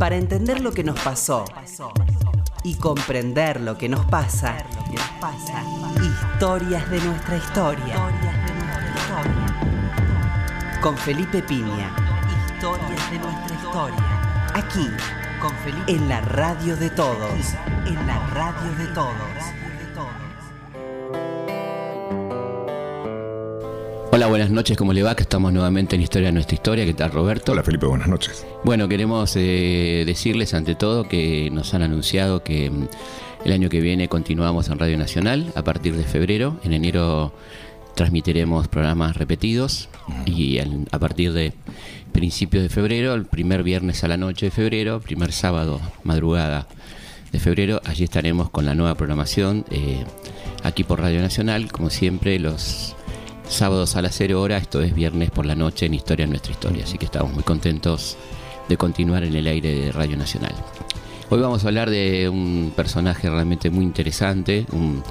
[0.00, 1.44] Para entender lo que nos pasó
[2.64, 4.56] y comprender lo que nos pasa,
[6.00, 7.96] historias de nuestra historia.
[10.80, 11.94] Con Felipe Piña.
[12.54, 14.50] Historias de nuestra historia.
[14.54, 14.88] Aquí,
[15.38, 15.92] con Felipe.
[15.92, 17.54] En la radio de todos.
[17.84, 19.59] En la radio de todos.
[24.12, 25.14] Hola, buenas noches, ¿cómo le va?
[25.14, 26.84] Que estamos nuevamente en Historia de Nuestra Historia.
[26.84, 27.52] ¿Qué tal, Roberto?
[27.52, 28.44] Hola, Felipe, buenas noches.
[28.64, 32.88] Bueno, queremos eh, decirles ante todo que nos han anunciado que mm,
[33.44, 36.58] el año que viene continuamos en Radio Nacional a partir de febrero.
[36.64, 37.32] En enero
[37.94, 39.88] transmitiremos programas repetidos
[40.26, 41.52] y a partir de
[42.10, 46.66] principios de febrero, el primer viernes a la noche de febrero, primer sábado, madrugada
[47.30, 50.04] de febrero, allí estaremos con la nueva programación eh,
[50.64, 52.96] aquí por Radio Nacional, como siempre, los
[53.54, 56.84] sábados a las 0 horas, esto es viernes por la noche en Historia Nuestra Historia,
[56.84, 58.16] así que estamos muy contentos
[58.68, 60.54] de continuar en el aire de Radio Nacional.
[61.30, 65.02] Hoy vamos a hablar de un personaje realmente muy interesante, un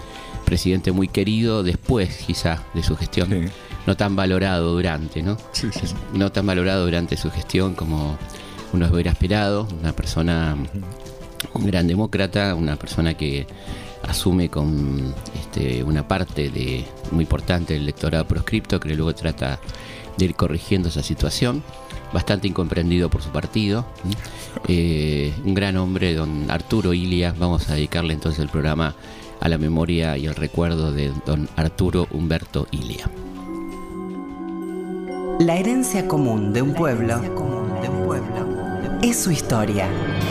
[0.46, 3.42] presidente muy querido después quizá de su gestión, Sí.
[3.86, 5.38] no tan valorado durante, ¿no?
[5.52, 5.96] Sí, sí, sí.
[6.14, 8.18] no tan valorado durante su gestión como
[8.74, 10.56] uno hubiera esperado, una persona,
[11.54, 13.48] un gran demócrata, una persona que
[14.10, 19.60] asume con este, una parte de muy importante del electorado proscripto que luego trata
[20.18, 21.64] de ir corrigiendo esa situación,
[22.12, 23.86] bastante incomprendido por su partido.
[24.68, 28.96] Eh, un gran hombre, don Arturo Ilia, vamos a dedicarle entonces el programa
[29.40, 33.10] a la memoria y el recuerdo de don Arturo Humberto Ilia.
[35.40, 37.22] La herencia común de un pueblo
[39.02, 39.88] es su historia.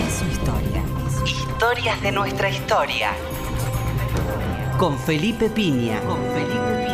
[0.06, 0.82] Es su historia.
[1.24, 3.12] Historias de nuestra historia.
[4.78, 6.00] Con Felipe Piña.
[6.02, 6.86] Con Felipe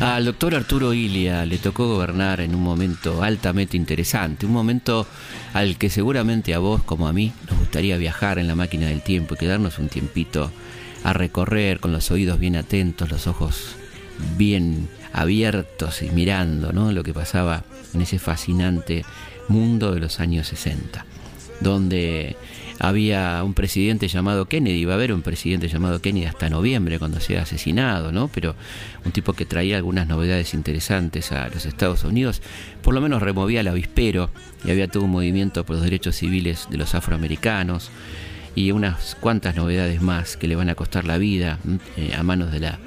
[0.00, 5.04] Al doctor Arturo Ilia le tocó gobernar en un momento altamente interesante, un momento
[5.52, 9.02] al que seguramente a vos como a mí nos gustaría viajar en la máquina del
[9.02, 10.52] tiempo y quedarnos un tiempito
[11.02, 13.74] a recorrer con los oídos bien atentos, los ojos
[14.36, 16.92] bien abiertos y mirando ¿no?
[16.92, 19.04] lo que pasaba en ese fascinante
[19.48, 21.04] mundo de los años 60,
[21.60, 22.36] donde
[22.78, 27.20] había un presidente llamado Kennedy, iba a haber un presidente llamado Kennedy hasta noviembre cuando
[27.20, 28.28] sea asesinado, ¿no?
[28.28, 28.54] Pero
[29.04, 32.42] un tipo que traía algunas novedades interesantes a los Estados Unidos,
[32.82, 34.30] por lo menos removía el avispero
[34.64, 37.90] y había todo un movimiento por los derechos civiles de los afroamericanos
[38.54, 41.58] y unas cuantas novedades más que le van a costar la vida.
[41.96, 42.78] Eh, a manos de la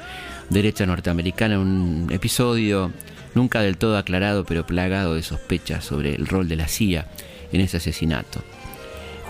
[0.50, 2.92] derecha norteamericana, un episodio
[3.36, 7.08] nunca del todo aclarado pero plagado de sospechas sobre el rol de la CIA
[7.52, 8.44] en ese asesinato.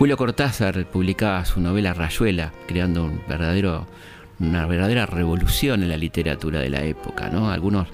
[0.00, 3.86] Julio Cortázar publicaba su novela Rayuela, creando un verdadero,
[4.38, 7.28] una verdadera revolución en la literatura de la época.
[7.28, 7.50] ¿no?
[7.50, 7.86] Algunos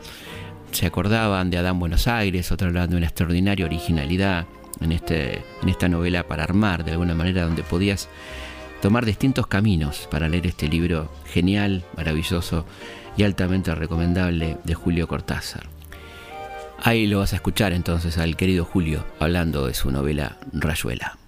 [0.70, 4.46] se acordaban de Adán Buenos Aires, otros hablaban de una extraordinaria originalidad
[4.80, 8.08] en, este, en esta novela para armar de alguna manera, donde podías
[8.80, 12.66] tomar distintos caminos para leer este libro genial, maravilloso
[13.16, 15.64] y altamente recomendable de Julio Cortázar.
[16.84, 21.18] Ahí lo vas a escuchar entonces al querido Julio hablando de su novela Rayuela.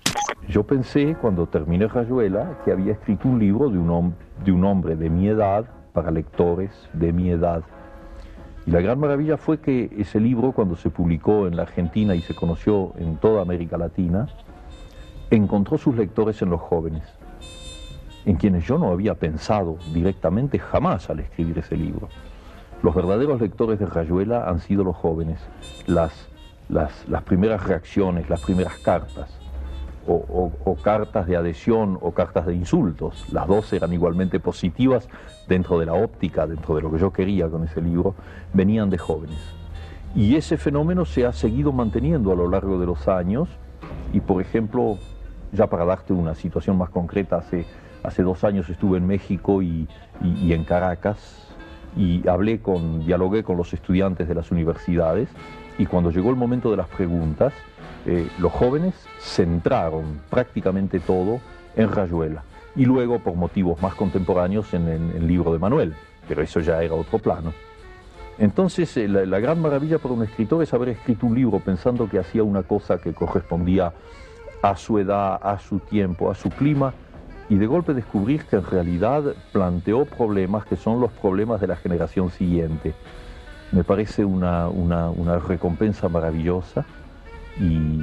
[0.49, 5.29] Yo pensé cuando terminé Rayuela que había escrito un libro de un, hombre de mi
[5.29, 7.63] edad para lectores de mi edad.
[8.65, 12.23] Y la gran maravilla fue que ese libro, cuando se publicó en la Argentina y
[12.23, 14.27] se conoció en toda América Latina,
[15.31, 17.03] encontró sus lectores en los jóvenes,
[18.25, 22.09] en quienes yo no había pensado directamente jamás al escribir ese libro.
[22.83, 25.47] Los verdaderos lectores de Rayuela han sido los jóvenes,
[25.87, 26.27] las,
[26.71, 29.38] las, las primeras reacciones, las primeras cartas
[30.09, 33.25] o, o- o cartas de adhesión o cartas de insultos.
[33.33, 35.09] Las dos eran igualmente positivas
[35.47, 38.15] dentro de la óptica, dentro de lo que yo quería con ese libro,
[38.55, 39.39] venían de jóvenes.
[40.15, 43.49] Y ese fenómeno se ha seguido manteniendo a lo largo de los años
[44.13, 44.97] y, por ejemplo,
[45.53, 47.67] ya para darte una situación más concreta, hace,
[48.03, 49.87] hace dos años estuve en México y,
[50.23, 51.45] y- y en Caracas
[51.97, 55.29] y hablé con, dialogué con los estudiantes de las universidades
[55.79, 57.53] y cuando llegó el momento de las preguntas,
[58.07, 61.41] eh, los jóvenes centraron prácticamente todo
[61.77, 62.43] en Rayuela
[62.77, 65.95] y luego por motivos más contemporáneos en el, libro de Manuel,
[66.29, 67.53] pero eso ya era otro plano.
[68.39, 72.09] Entonces, eh, la, la gran maravilla para un escritor es haber escrito un libro pensando
[72.09, 73.93] que hacía una cosa que correspondía
[74.63, 76.93] a su edad, a su tiempo, a su clima,
[77.49, 81.77] y de golpe descubrir que en realidad planteó problemas que son los problemas de la
[81.77, 82.95] generación siguiente.
[83.73, 86.85] Me parece una, una- una recompensa maravillosa
[87.59, 88.03] y,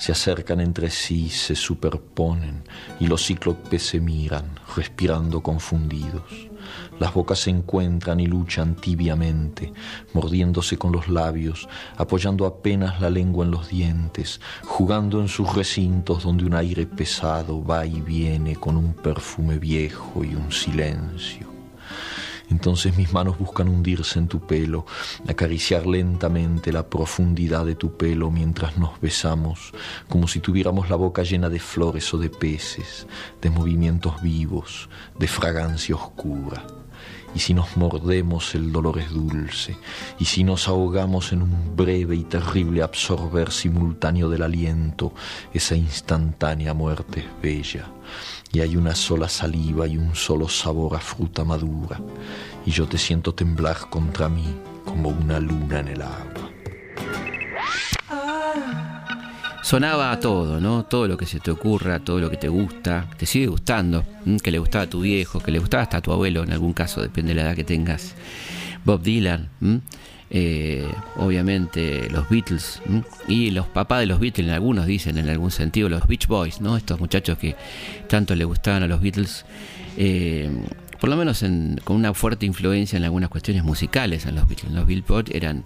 [0.00, 2.64] se acercan entre sí, se superponen
[3.00, 6.48] y los cíclopes se miran, respirando confundidos.
[6.98, 9.74] Las bocas se encuentran y luchan tibiamente,
[10.14, 11.68] mordiéndose con los labios,
[11.98, 17.62] apoyando apenas la lengua en los dientes, jugando en sus recintos donde un aire pesado
[17.62, 21.59] va y viene con un perfume viejo y un silencio.
[22.50, 24.84] Entonces mis manos buscan hundirse en tu pelo,
[25.28, 29.72] acariciar lentamente la profundidad de tu pelo mientras nos besamos,
[30.08, 33.06] como si tuviéramos la boca llena de flores o de peces,
[33.40, 34.88] de movimientos vivos,
[35.18, 36.64] de fragancia oscura.
[37.34, 39.76] Y si nos mordemos el dolor es dulce,
[40.18, 45.12] y si nos ahogamos en un breve y terrible absorber simultáneo del aliento,
[45.54, 47.86] esa instantánea muerte es bella
[48.52, 52.00] y hay una sola saliva y un solo sabor a fruta madura,
[52.66, 54.44] y yo te siento temblar contra mí
[54.84, 56.50] como una luna en el agua.
[59.62, 60.84] Sonaba todo, ¿no?
[60.84, 64.04] Todo lo que se te ocurra, todo lo que te gusta, te sigue gustando,
[64.42, 66.72] que le gustaba a tu viejo, que le gustaba hasta a tu abuelo, en algún
[66.72, 68.14] caso, depende de la edad que tengas.
[68.84, 69.50] Bob Dylan,
[70.30, 72.80] eh, obviamente los Beatles
[73.28, 76.76] y los papás de los Beatles, algunos dicen en algún sentido, los Beach Boys, ¿no?
[76.76, 77.54] estos muchachos que
[78.08, 79.44] tanto le gustaban a los Beatles,
[79.96, 80.50] eh,
[81.00, 81.44] por lo menos
[81.84, 84.72] con una fuerte influencia en algunas cuestiones musicales en los Beatles.
[84.72, 85.64] Los Billboard eran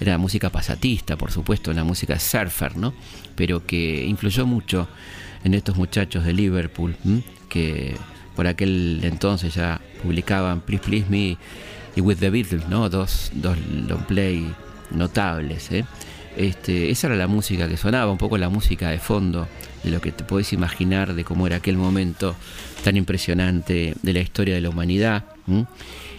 [0.00, 2.94] era música pasatista, por supuesto, la música surfer, ¿no?
[3.36, 4.88] pero que influyó mucho
[5.44, 6.96] en estos muchachos de Liverpool,
[7.48, 7.94] que
[8.34, 11.36] por aquel entonces ya publicaban Please Please Me
[11.94, 12.88] y With the Beatles, ¿no?
[12.88, 13.56] Dos, dos
[13.88, 14.52] long play
[14.90, 15.84] notables, ¿eh?
[16.36, 19.48] Este, esa era la música que sonaba, un poco la música de fondo
[19.82, 22.34] de lo que te podés imaginar de cómo era aquel momento
[22.86, 25.24] tan impresionante de la historia de la humanidad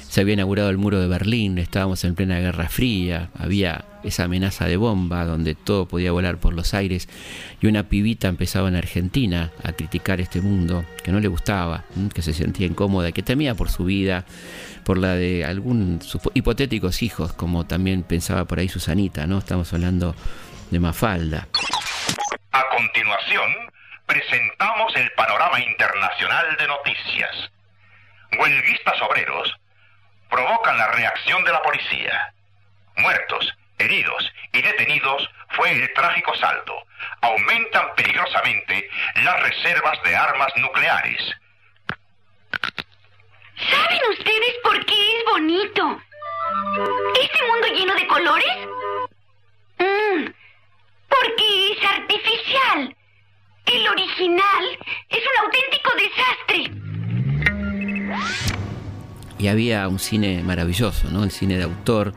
[0.10, 4.66] se había inaugurado el muro de Berlín, estábamos en plena Guerra Fría, había esa amenaza
[4.66, 7.08] de bomba donde todo podía volar por los aires
[7.62, 12.22] y una pibita empezaba en Argentina a criticar este mundo que no le gustaba, que
[12.22, 14.26] se sentía incómoda, que temía por su vida,
[14.84, 16.02] por la de algún
[16.34, 19.38] hipotéticos hijos, como también pensaba por ahí Susanita, ¿no?
[19.38, 20.18] Estamos hablando
[20.70, 21.48] de Mafalda.
[22.52, 23.77] A continuación,
[24.08, 27.52] presentamos el panorama internacional de noticias.
[28.40, 29.56] Huelguistas obreros
[30.30, 32.34] provocan la reacción de la policía.
[32.96, 36.84] Muertos, heridos y detenidos fue el trágico saldo.
[37.22, 38.90] Aumentan peligrosamente
[39.24, 41.22] las reservas de armas nucleares.
[43.70, 46.02] ¿Saben ustedes por qué es bonito?
[47.22, 48.58] ¿Este mundo lleno de colores?
[49.80, 50.26] Mm,
[51.10, 52.97] porque es artificial.
[53.74, 54.66] El original
[55.10, 56.88] es un auténtico desastre
[59.40, 61.24] y había un cine maravilloso, ¿no?
[61.24, 62.14] El cine de autor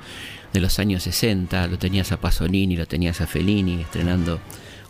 [0.52, 4.40] de los años 60, lo tenías a Pasolini, lo tenías a Fellini estrenando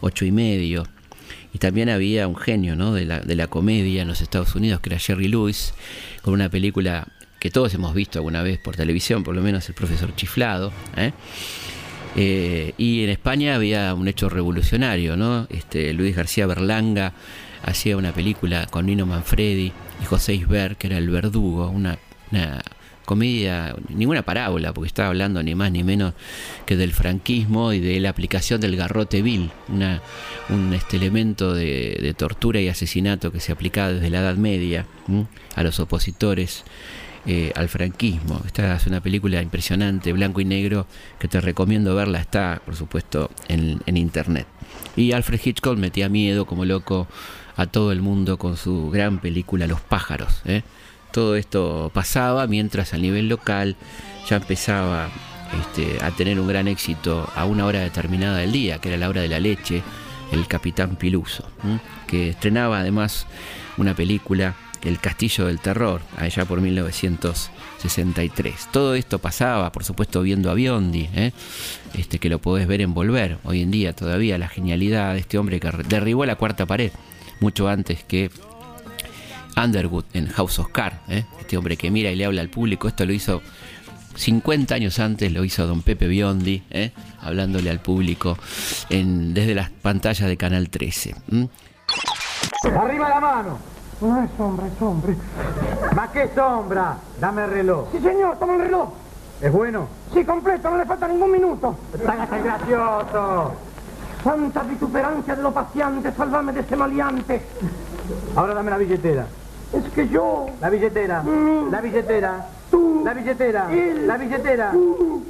[0.00, 0.86] ocho y medio.
[1.52, 2.92] Y también había un genio ¿no?
[2.94, 5.74] de, la, de la comedia en los Estados Unidos, que era Jerry Lewis,
[6.22, 7.08] con una película
[7.40, 10.72] que todos hemos visto alguna vez por televisión, por lo menos El Profesor Chiflado.
[10.96, 11.12] ¿eh?
[12.16, 15.46] Eh, y en España había un hecho revolucionario, ¿no?
[15.50, 17.12] Este, Luis García Berlanga
[17.62, 21.98] hacía una película con Nino Manfredi y José Isber, que era el verdugo, una
[23.10, 26.14] comedia, ninguna parábola, porque estaba hablando ni más ni menos
[26.64, 30.00] que del franquismo y de la aplicación del garrote vil, una,
[30.48, 34.86] un este elemento de, tortura y asesinato que se aplicaba desde la Edad Media
[35.56, 36.62] a los opositores
[37.26, 38.40] eh, al franquismo.
[38.46, 40.86] Esta es una película impresionante, blanco y negro,
[41.18, 44.46] que te recomiendo verla, está por supuesto en, en internet.
[44.96, 47.06] Y Alfred Hitchcock metía miedo como loco
[47.56, 50.42] a todo el mundo con su gran película Los pájaros.
[50.44, 50.62] ¿eh?
[51.10, 53.76] todo esto pasaba mientras a nivel local
[54.28, 55.08] ya empezaba
[55.60, 59.08] este, a tener un gran éxito a una hora determinada del día, que era la
[59.08, 59.82] hora de la leche,
[60.32, 61.48] el Capitán Piluso,
[62.06, 63.26] que estrenaba además
[63.76, 68.68] una película el Castillo del Terror, allá por 1963.
[68.72, 71.32] Todo esto pasaba, por supuesto, viendo a Biondi, ¿eh?
[71.94, 75.38] este, que lo podés ver en Volver, hoy en día todavía, la genialidad de este
[75.38, 76.92] hombre que derribó la cuarta pared,
[77.40, 78.30] mucho antes que
[79.56, 81.24] Underwood en House of Cards, ¿eh?
[81.40, 83.42] este hombre que mira y le habla al público, esto lo hizo
[84.16, 86.90] 50 años antes lo hizo don Pepe Biondi, ¿eh?
[87.20, 88.36] hablándole al público
[88.88, 91.14] en, desde las pantallas de Canal 13.
[92.64, 93.79] ¡Arriba la mano!
[94.00, 95.14] No es sombra, es hombre.
[95.94, 96.96] ¿Más qué sombra?
[97.20, 97.88] Dame el reloj.
[97.92, 98.88] Sí, señor, toma el reloj.
[99.40, 99.88] ¿Es bueno?
[100.12, 101.76] Sí, completo, no le falta ningún minuto.
[102.06, 103.52] ¡Hágase gracioso!
[104.24, 107.42] Santa vituperancia de lo paciente, salvame de este maleante.
[108.36, 109.26] Ahora dame la billetera.
[109.72, 110.46] Es que yo...
[110.60, 111.22] La billetera.
[111.22, 111.70] Mm.
[111.70, 112.46] La billetera.
[112.70, 113.02] Tú.
[113.04, 113.72] La billetera.
[113.72, 114.06] Él.
[114.06, 114.72] La billetera.
[114.72, 115.24] Tú.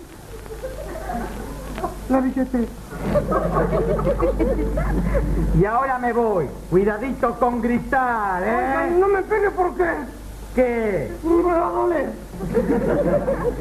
[2.08, 2.64] La billetera.
[5.58, 6.48] Y ahora me voy.
[6.70, 8.90] Cuidadito con gritar, Oiga, ¿eh?
[8.98, 9.90] no me pegue, ¿por qué?
[10.54, 11.12] ¿Qué?
[11.22, 12.10] Me va a doler.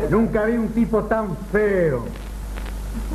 [0.09, 2.05] Nunca vi un tipo tan feo.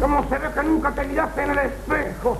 [0.00, 2.38] ¿Cómo se ve que nunca te miraste en el espejo?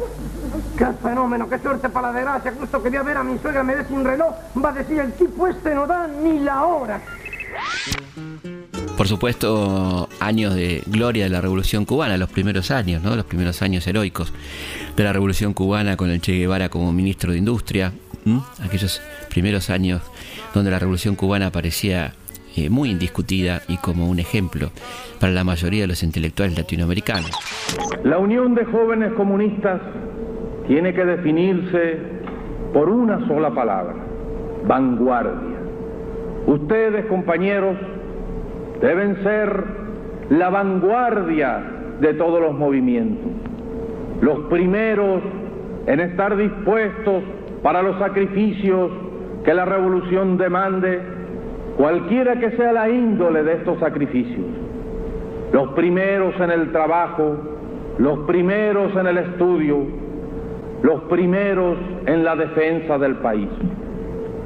[0.77, 1.49] ¡Qué fenómeno!
[1.49, 2.53] ¡Qué suerte para la desgracia!
[2.59, 4.35] Justo quería ver a mi suegra, me dé sin reloj.
[4.63, 7.01] Va a decir, el tipo este no da ni la hora.
[8.97, 13.17] Por supuesto, años de gloria de la Revolución Cubana, los primeros años, ¿no?
[13.17, 14.33] Los primeros años heroicos
[14.97, 17.93] de la Revolución Cubana con el Che Guevara como ministro de Industria,
[18.65, 20.01] aquellos primeros años
[20.55, 22.13] donde la Revolución Cubana parecía
[22.57, 24.71] eh, muy indiscutida y como un ejemplo
[25.19, 27.33] para la mayoría de los intelectuales latinoamericanos.
[28.05, 29.81] La Unión de Jóvenes Comunistas
[30.69, 31.99] tiene que definirse
[32.73, 33.97] por una sola palabra,
[34.67, 35.59] vanguardia.
[36.47, 37.77] Ustedes, compañeros,
[38.81, 39.65] deben ser
[40.31, 41.63] la vanguardia
[42.01, 43.31] de todos los movimientos,
[44.21, 45.23] los primeros
[45.87, 47.23] en estar dispuestos
[47.63, 48.91] para los sacrificios
[49.45, 51.01] que la revolución demande,
[51.77, 54.47] cualquiera que sea la índole de estos sacrificios,
[55.53, 57.37] los primeros en el trabajo,
[57.99, 59.79] los primeros en el estudio,
[60.83, 61.77] los primeros
[62.07, 63.49] en la defensa del país.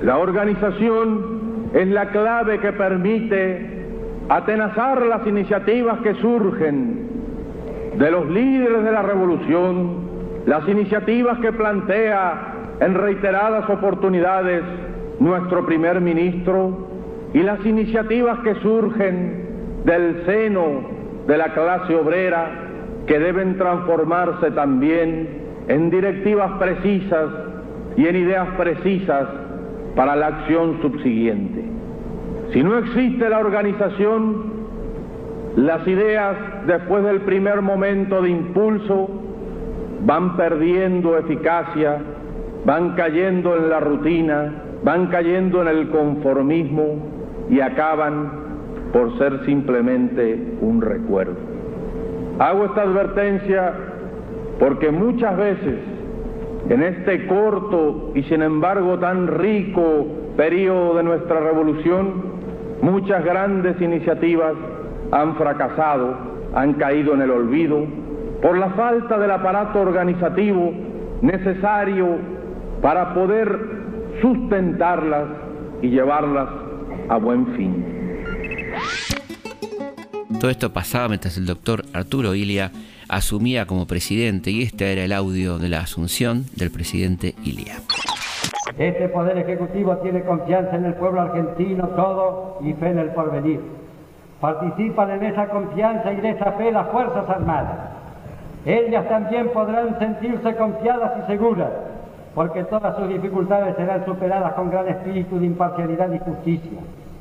[0.02, 3.77] La organización es la clave que permite
[4.28, 7.08] atenazar las iniciativas que surgen
[7.96, 10.08] de los líderes de la revolución,
[10.46, 14.62] las iniciativas que plantea en reiteradas oportunidades
[15.18, 16.88] nuestro primer ministro
[17.34, 20.64] y las iniciativas que surgen del seno
[21.26, 22.50] de la clase obrera
[23.06, 25.28] que deben transformarse también
[25.68, 27.30] en directivas precisas
[27.96, 29.28] y en ideas precisas
[29.96, 31.77] para la acción subsiguiente.
[32.52, 34.58] Si no existe la organización,
[35.56, 36.36] las ideas
[36.66, 39.08] después del primer momento de impulso
[40.06, 41.98] van perdiendo eficacia,
[42.64, 44.52] van cayendo en la rutina,
[44.82, 46.96] van cayendo en el conformismo
[47.50, 48.30] y acaban
[48.92, 51.36] por ser simplemente un recuerdo.
[52.38, 53.74] Hago esta advertencia
[54.58, 55.80] porque muchas veces
[56.68, 62.37] en este corto y sin embargo tan rico periodo de nuestra revolución,
[62.82, 64.54] muchas grandes iniciativas
[65.10, 66.16] han fracasado,
[66.54, 67.86] han caído en el olvido
[68.42, 70.72] por la falta del aparato organizativo
[71.22, 72.18] necesario
[72.80, 73.58] para poder
[74.20, 75.28] sustentarlas
[75.82, 76.48] y llevarlas
[77.08, 77.84] a buen fin.
[80.40, 82.70] Todo esto pasaba mientras el doctor Arturo Ilia
[83.08, 87.78] asumía como presidente y este era el audio de la asunción del presidente Ilia.
[88.78, 93.60] Este Poder Ejecutivo tiene confianza en el pueblo argentino todo y fe en el porvenir.
[94.40, 97.76] Participan en esa confianza y de esa fe las Fuerzas Armadas.
[98.64, 101.70] Ellas también podrán sentirse confiadas y seguras,
[102.36, 106.78] porque todas sus dificultades serán superadas con gran espíritu de imparcialidad y justicia,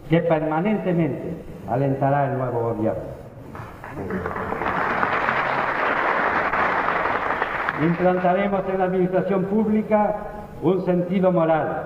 [0.09, 1.37] que permanentemente
[1.67, 3.01] alentará el nuevo gobierno.
[7.81, 10.15] Implantaremos en la administración pública
[10.61, 11.83] un sentido moral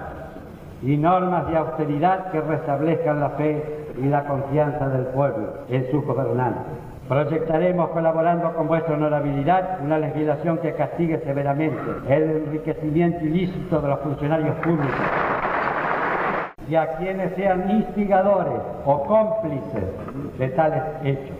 [0.82, 3.64] y normas de austeridad que restablezcan la fe
[4.02, 6.64] y la confianza del pueblo en sus gobernantes.
[7.08, 14.00] Proyectaremos, colaborando con vuestra honorabilidad, una legislación que castigue severamente el enriquecimiento ilícito de los
[14.00, 14.96] funcionarios públicos
[16.70, 19.84] y a quienes sean instigadores o cómplices
[20.40, 21.38] de tales hechos.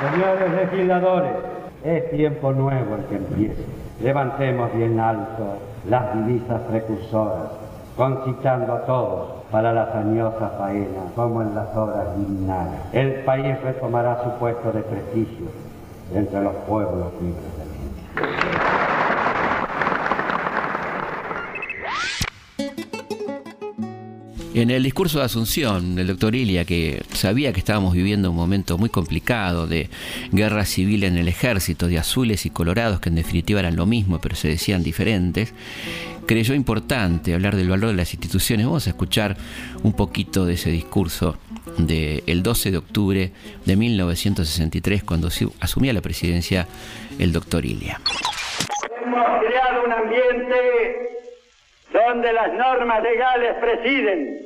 [0.00, 1.32] Señores legisladores,
[1.84, 3.79] es tiempo nuevo el que empiece.
[4.00, 7.50] Levantemos bien alto las divisas precursoras,
[7.96, 12.80] concitando a todos para la hazañosa faena, como en las obras liminales.
[12.92, 15.48] El país retomará su puesto de prestigio
[16.14, 18.59] entre los pueblos libres del mundo.
[24.52, 28.78] En el discurso de Asunción, el doctor Ilia, que sabía que estábamos viviendo un momento
[28.78, 29.88] muy complicado de
[30.32, 34.20] guerra civil en el ejército, de azules y colorados, que en definitiva eran lo mismo,
[34.20, 35.54] pero se decían diferentes,
[36.26, 38.66] creyó importante hablar del valor de las instituciones.
[38.66, 39.36] Vamos a escuchar
[39.84, 41.36] un poquito de ese discurso
[41.78, 43.32] del 12 de octubre
[43.64, 45.28] de 1963, cuando
[45.60, 46.66] asumía la presidencia
[47.20, 48.00] el doctor Ilia.
[49.00, 51.29] Hemos creado un ambiente
[51.92, 54.38] donde las normas legales presiden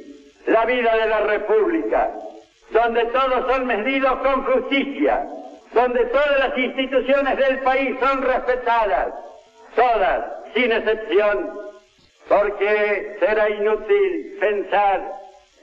[0.47, 2.13] la vida de la República,
[2.71, 5.27] donde todos son medidos con justicia,
[5.73, 9.15] donde todas las instituciones del país son respetadas,
[9.75, 10.25] todas,
[10.55, 11.61] sin excepción,
[12.29, 15.13] porque será inútil pensar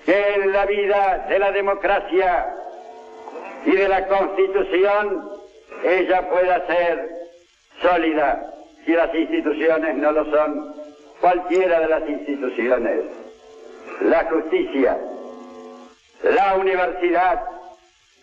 [0.05, 2.47] que en la vida de la democracia
[3.65, 5.29] y de la Constitución
[5.83, 7.09] ella pueda ser
[7.81, 8.51] sólida
[8.85, 10.80] si las instituciones no lo son
[11.21, 13.05] cualquiera de las instituciones,
[14.01, 14.97] la justicia,
[16.23, 17.43] la universidad,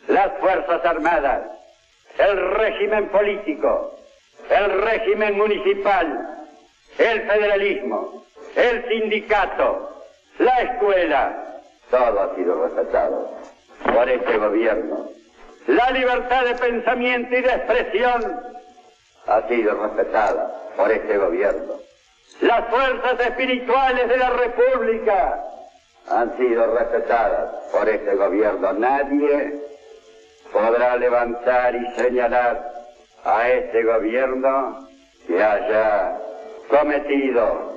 [0.08, 1.42] las Fuerzas Armadas,
[2.18, 3.96] el régimen político,
[4.50, 6.46] el régimen municipal,
[6.98, 8.24] el federalismo,
[8.56, 10.04] el sindicato,
[10.38, 13.30] la escuela, todo ha sido respetado
[13.94, 15.08] por este gobierno.
[15.68, 18.40] La libertad de pensamiento y de expresión
[19.26, 21.87] ha sido respetada por este gobierno.
[22.40, 25.44] Las fuerzas espirituales de la República
[26.08, 28.72] han sido respetadas por este gobierno.
[28.74, 29.60] Nadie
[30.52, 32.72] podrá levantar y señalar
[33.24, 34.86] a este gobierno
[35.26, 36.16] que haya
[36.70, 37.72] cometido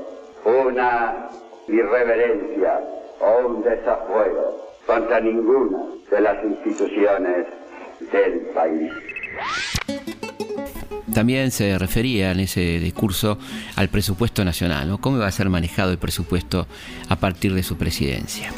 [0.45, 1.27] una
[1.67, 2.81] irreverencia
[3.19, 7.47] o un desafuero contra ninguna de las instituciones
[8.11, 8.93] del país.
[11.13, 13.37] También se refería en ese discurso
[13.75, 16.67] al presupuesto nacional, ¿Cómo va a ser manejado el presupuesto
[17.09, 18.51] a partir de su presidencia?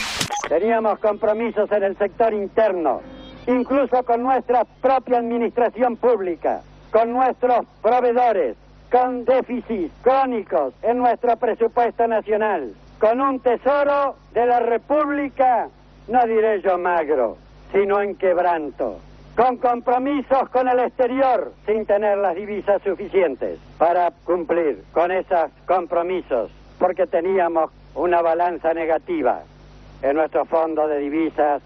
[0.48, 3.02] Teníamos compromisos en el sector interno,
[3.48, 8.56] incluso con nuestra propia administración pública, con nuestros proveedores,
[8.92, 15.70] con déficits crónicos en nuestro presupuesto nacional, con un tesoro de la República,
[16.08, 17.38] no diré yo magro,
[17.72, 19.00] sino en quebranto
[19.36, 26.52] con compromisos con el exterior sin tener las divisas suficientes para cumplir con esos compromisos,
[26.78, 29.42] porque teníamos una balanza negativa
[30.02, 31.62] en nuestro fondo de divisas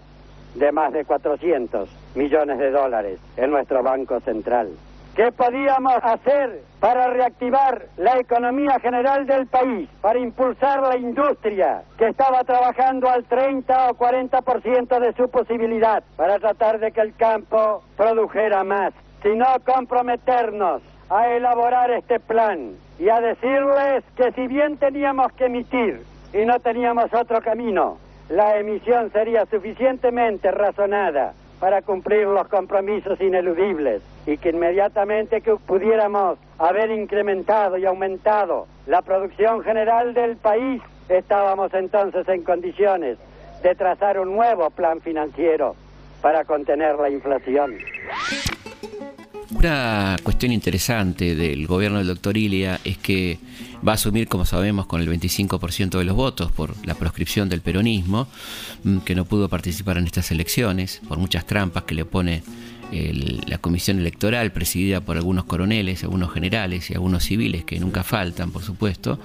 [0.54, 4.70] de más de 400 millones de dólares en nuestro Banco Central.
[5.18, 12.06] ¿Qué podíamos hacer para reactivar la economía general del país, para impulsar la industria que
[12.06, 17.82] estaba trabajando al 30 o 40% de su posibilidad, para tratar de que el campo
[17.96, 25.32] produjera más, sino comprometernos a elaborar este plan y a decirles que si bien teníamos
[25.32, 32.48] que emitir y no teníamos otro camino, la emisión sería suficientemente razonada para cumplir los
[32.48, 40.36] compromisos ineludibles y que inmediatamente que pudiéramos haber incrementado y aumentado la producción general del
[40.36, 43.18] país, estábamos entonces en condiciones
[43.62, 45.74] de trazar un nuevo plan financiero
[46.22, 47.76] para contener la inflación.
[49.50, 53.38] Una cuestión interesante del gobierno del doctor Ilia es que
[53.86, 57.62] va a asumir, como sabemos, con el 25% de los votos por la proscripción del
[57.62, 58.28] peronismo,
[58.84, 62.42] mm, que no pudo participar en estas elecciones por muchas trampas que le pone
[62.90, 68.50] la comisión electoral, presidida por algunos coroneles, algunos generales y algunos civiles, que nunca faltan,
[68.50, 69.18] por supuesto.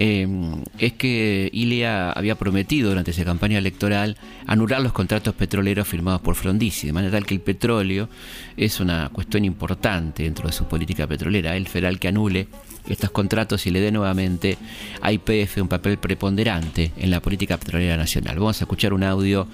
[0.00, 6.20] Em, es que Ilia había prometido durante esa campaña electoral anular los contratos petroleros firmados
[6.20, 8.08] por Frondizi, de manera tal que el petróleo
[8.56, 11.56] es una cuestión importante dentro de su política petrolera.
[11.56, 12.46] El federal que anule
[12.88, 14.56] estos contratos y le dé nuevamente
[15.00, 18.38] a IPF un papel preponderante en la política petrolera nacional.
[18.38, 19.48] Vamos a escuchar un audio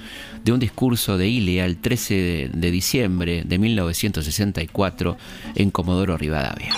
[0.45, 5.17] de un discurso de Ilia el 13 de diciembre de 1964
[5.55, 6.69] en Comodoro Rivadavia.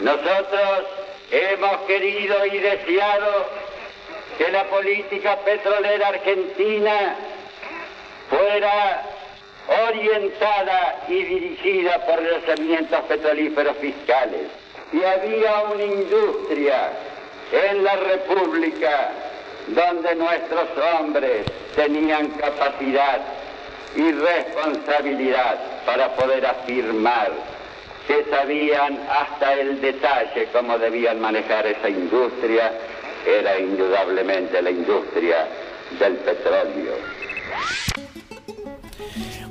[0.00, 0.97] Nosotros
[1.30, 3.46] Hemos querido y deseado
[4.38, 7.16] que la política petrolera argentina
[8.30, 9.02] fuera
[9.88, 14.48] orientada y dirigida por yacimientos petrolíferos fiscales.
[14.92, 16.92] Y había una industria
[17.52, 19.10] en la República
[19.66, 21.44] donde nuestros hombres
[21.76, 23.20] tenían capacidad
[23.96, 27.57] y responsabilidad para poder afirmar
[28.08, 32.72] que sabían hasta el detalle cómo debían manejar esa industria,
[33.26, 35.46] era indudablemente la industria
[36.00, 36.94] del petróleo.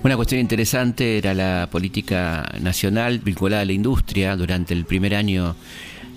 [0.04, 5.56] Una cuestión interesante era la política nacional vinculada a la industria durante el primer año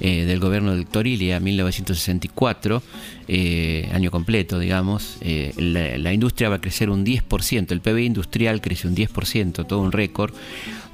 [0.02, 2.82] eh, del gobierno de Héctor Ilia, 1964,
[3.28, 8.62] eh, año completo, digamos, eh, la, industria va a crecer un 10%, el PBI industrial
[8.62, 10.32] crece un 10%, todo un récord,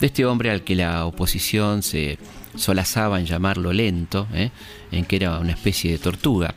[0.01, 2.19] de este hombre al que la oposición se
[2.57, 4.27] solazaba en llamarlo lento,
[4.90, 6.55] en que era una especie de tortuga.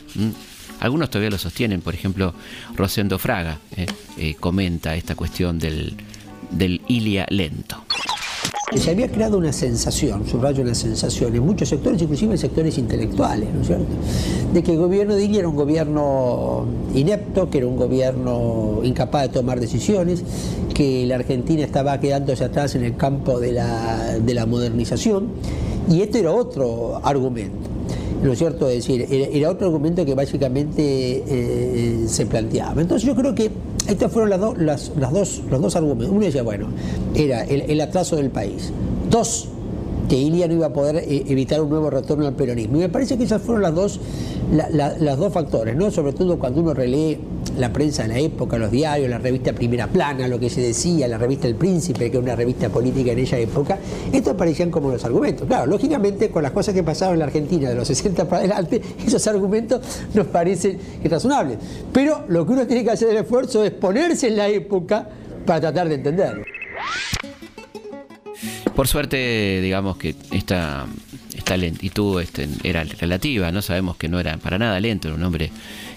[0.80, 2.34] Algunos todavía lo sostienen, por ejemplo,
[2.76, 3.60] Rosendo Fraga
[4.40, 5.96] comenta esta cuestión del,
[6.52, 7.86] del Ilia lento.
[8.76, 13.50] Se había creado una sensación, subrayo una sensación, en muchos sectores, inclusive en sectores intelectuales,
[13.52, 13.86] ¿no es cierto?,
[14.54, 19.24] de que el gobierno de Ilia era un gobierno inepto, que era un gobierno incapaz
[19.24, 20.24] de tomar decisiones,
[20.74, 25.30] que la Argentina estaba quedándose atrás en el campo de la, de la modernización,
[25.90, 27.70] y esto era otro argumento.
[28.22, 28.68] ¿no es cierto?
[28.68, 32.82] Es decir, era, otro argumento que básicamente eh, se planteaba.
[32.82, 33.50] Entonces yo creo que
[33.90, 36.10] estos fueron las, las, las dos, los dos argumentos.
[36.10, 36.68] Uno decía, bueno,
[37.16, 38.72] era el, atraso del país.
[39.10, 39.48] Dos,
[40.08, 42.78] que Ilia no iba a poder eh, evitar un nuevo retorno al peronismo.
[42.78, 44.00] Y me parece que esas fueron las dos,
[44.52, 45.92] las dos factores, ¿no?
[45.92, 47.20] Sobre todo cuando uno relee
[47.60, 51.08] la prensa de la época, los diarios, la revista Primera Plana, lo que se decía,
[51.08, 53.78] la revista El Príncipe, que era una revista política en ella época,
[54.12, 55.46] estos parecían como los argumentos.
[55.48, 58.82] Claro, lógicamente con las cosas que pasaban en la Argentina de los 60 para adelante,
[59.06, 59.82] esos argumentos
[60.14, 61.58] nos parecen razonables.
[61.92, 65.10] Pero lo que uno tiene que hacer el esfuerzo es ponerse en la época
[65.46, 66.44] para tratar de entenderlo.
[68.74, 70.86] Por suerte, digamos que esta,
[71.36, 75.24] esta lentitud este, era relativa, no sabemos que no era para nada lento, era un
[75.24, 75.52] hombre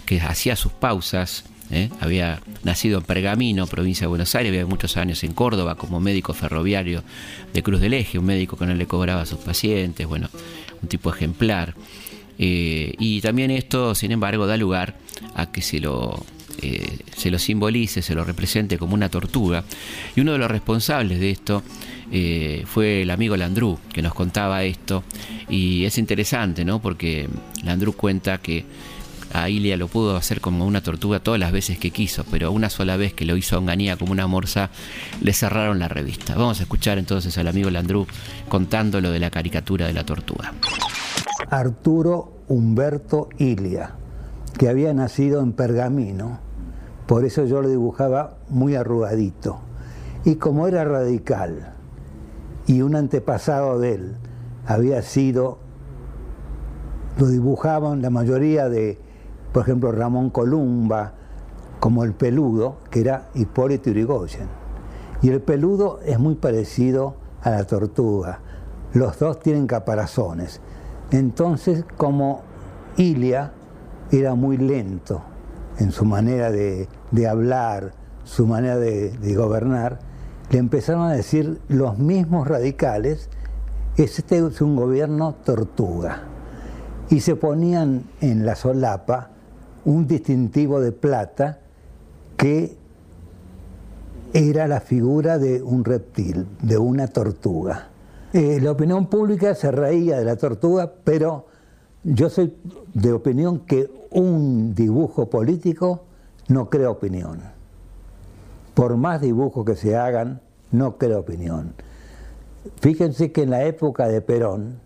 [0.05, 1.89] que hacía sus pausas, ¿eh?
[2.01, 6.35] había nacido en Pergamino, provincia de Buenos Aires, había muchos años en Córdoba como médico
[6.35, 7.03] ferroviario
[7.53, 10.29] de Cruz del Eje, un médico que no le cobraba a sus pacientes, bueno,
[10.81, 11.75] un tipo ejemplar.
[12.39, 14.97] Eh, y también esto, sin embargo, da lugar
[15.35, 16.25] a que se lo,
[16.61, 19.65] eh, se lo simbolice, se lo represente como una tortuga.
[20.15, 21.63] Y uno de los responsables de esto
[22.67, 25.03] fue el amigo Landru, que nos contaba esto.
[25.49, 26.79] Y es interesante, ¿no?
[26.83, 27.27] Porque
[27.65, 28.67] Landru cuenta que
[29.33, 32.71] a Ilia lo pudo hacer como una tortuga todas las veces que quiso, pero una
[32.71, 34.71] sola vez que lo hizo a Onganía como una morsa,
[35.21, 36.35] le cerraron la revista.
[36.35, 38.07] Vamos a escuchar entonces al amigo Landru
[38.49, 40.53] contando lo de la caricatura de la tortuga.
[41.51, 43.95] Arturo Humberto Ilia,
[44.59, 46.41] que había nacido en Pergamino,
[47.07, 49.61] por eso yo lo dibujaba muy arrugadito.
[50.25, 51.75] Y como era radical
[52.67, 54.17] y un antepasado de él
[54.67, 55.59] había sido,
[57.19, 58.99] lo dibujaban la mayoría de
[59.53, 61.13] por ejemplo, Ramón Columba,
[61.79, 64.49] como el peludo, que era Hipólito Yrigoyen.
[65.21, 68.41] Y el peludo es muy parecido a la tortuga.
[68.95, 70.61] Los dos tienen caparazones.
[71.11, 72.43] Entonces, como
[72.97, 73.53] Ilia
[74.11, 75.23] era muy lento
[75.79, 76.89] en su manera de,
[77.29, 77.93] hablar,
[78.25, 79.99] su manera de, de, gobernar,
[80.51, 83.29] le empezaron a decir los mismos radicales,
[83.97, 86.23] este es un gobierno tortuga.
[87.11, 89.32] Y se ponían en la solapa
[89.85, 91.61] un distintivo de plata
[92.37, 92.77] que
[94.33, 97.89] era la figura de un reptil, de una tortuga.
[98.33, 101.47] Eh, la opinión pública se reía de la tortuga, pero
[102.03, 102.57] yo soy
[102.95, 106.05] de opinión que un dibujo político
[106.49, 107.41] no crea opinión.
[108.75, 110.41] Por más dibujos que se hagan,
[110.71, 111.75] no crea opinión.
[112.81, 114.81] Fíjense que en la época de Perón,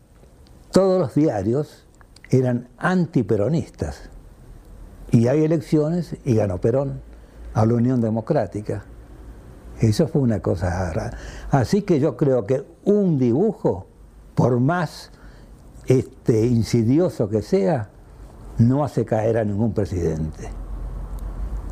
[0.73, 1.87] todos los diarios
[2.31, 4.11] eran antiperonistas.
[5.11, 7.01] Y hay elecciones y ganó Perón
[7.55, 8.85] a la Unión Democrática.
[9.81, 11.17] Eso fue una cosa rara.
[11.51, 13.87] Así que yo creo que un dibujo,
[14.35, 15.13] por más
[15.87, 17.91] este, insidioso que sea,
[18.59, 20.49] no hace caer a ningún presidente.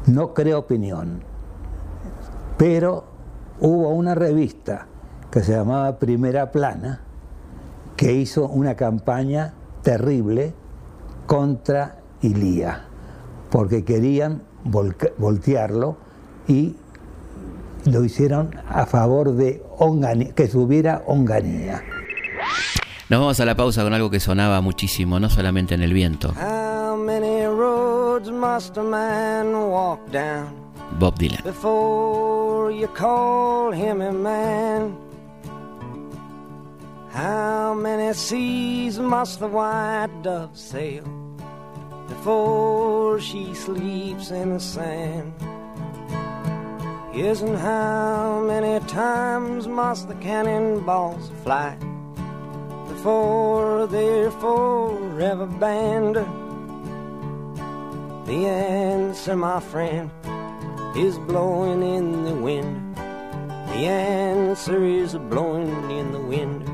[0.06, 1.22] No creo opinión.
[2.56, 3.04] Pero
[3.60, 4.86] hubo una revista
[5.30, 7.00] que se llamaba Primera Plana,
[7.96, 10.54] que hizo una campaña terrible
[11.26, 12.88] contra Ilía
[13.54, 15.96] porque querían voltearlo
[16.48, 16.74] y
[17.84, 19.62] lo hicieron a favor de
[20.34, 21.80] que subiera Onganía.
[23.08, 26.34] Nos vamos a la pausa con algo que sonaba muchísimo, no solamente en el viento.
[30.98, 31.40] Bob Dylan.
[37.14, 41.23] How many seas must the white dove sail?
[42.08, 45.32] Before she sleeps in the sand.
[47.14, 51.76] Yes, and how many times must the cannonballs fly
[52.88, 56.16] before they're forever banned?
[58.26, 60.10] The answer, my friend,
[60.96, 62.96] is blowing in the wind.
[62.96, 66.73] The answer is blowing in the wind.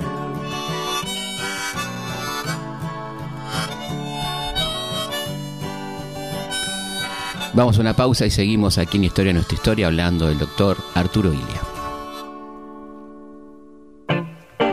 [7.53, 11.33] Vamos a una pausa y seguimos aquí en Historia Nuestra Historia hablando del doctor Arturo
[11.33, 11.61] Ilia.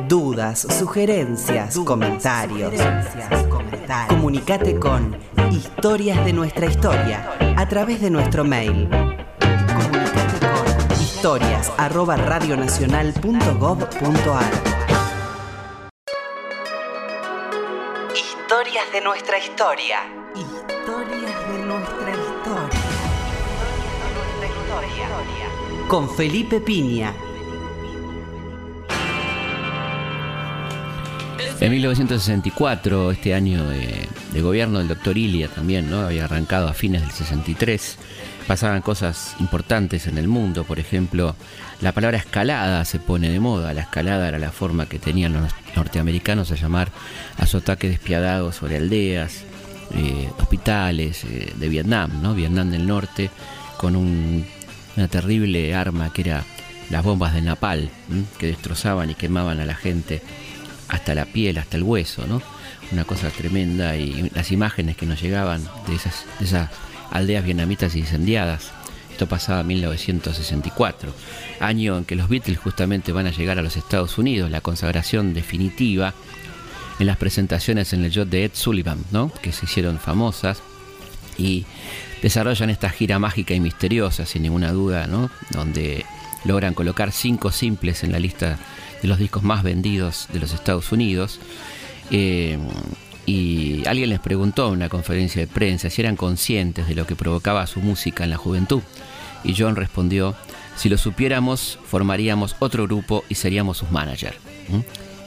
[0.08, 2.72] Dudas, sugerencias, comentarios.
[4.08, 5.16] Comunicate con
[5.50, 8.88] Historias de nuestra historia a través de nuestro mail.
[8.88, 10.68] Comunicate con
[11.00, 14.52] historias arroba radionacional.gov.ar
[18.14, 20.17] Historias de nuestra historia.
[25.88, 27.14] Con Felipe Piña.
[31.60, 36.02] En 1964, este año de, de gobierno del doctor Ilia también, ¿no?
[36.02, 37.96] Había arrancado a fines del 63.
[38.46, 41.34] Pasaban cosas importantes en el mundo, por ejemplo,
[41.80, 43.72] la palabra escalada se pone de moda.
[43.72, 46.90] La escalada era la forma que tenían los norteamericanos a llamar
[47.38, 49.44] a su ataque despiadado sobre aldeas,
[49.94, 52.34] eh, hospitales eh, de Vietnam, ¿no?
[52.34, 53.30] Vietnam del Norte,
[53.78, 54.44] con un,
[54.98, 56.44] una terrible arma que era
[56.90, 57.88] las bombas de napal,
[58.36, 60.20] que destrozaban y quemaban a la gente
[60.88, 62.42] hasta la piel, hasta el hueso, ¿no?
[62.90, 66.70] Una cosa tremenda y las imágenes que nos llegaban de esas, de esas
[67.12, 68.72] aldeas vietnamitas incendiadas.
[69.12, 71.14] Esto pasaba en 1964,
[71.60, 75.32] año en que los Beatles justamente van a llegar a los Estados Unidos, la consagración
[75.32, 76.12] definitiva
[76.98, 79.32] en las presentaciones en el yacht de Ed Sullivan, ¿no?
[79.42, 80.60] que se hicieron famosas
[81.36, 81.66] y
[82.22, 85.30] desarrollan esta gira mágica y misteriosa, sin ninguna duda, ¿no?
[85.50, 86.04] donde
[86.44, 88.58] logran colocar cinco simples en la lista
[89.02, 91.40] de los discos más vendidos de los Estados Unidos.
[92.10, 92.58] Eh,
[93.26, 97.14] y alguien les preguntó en una conferencia de prensa si eran conscientes de lo que
[97.14, 98.82] provocaba su música en la juventud.
[99.44, 100.34] Y John respondió,
[100.76, 104.38] si lo supiéramos, formaríamos otro grupo y seríamos sus managers.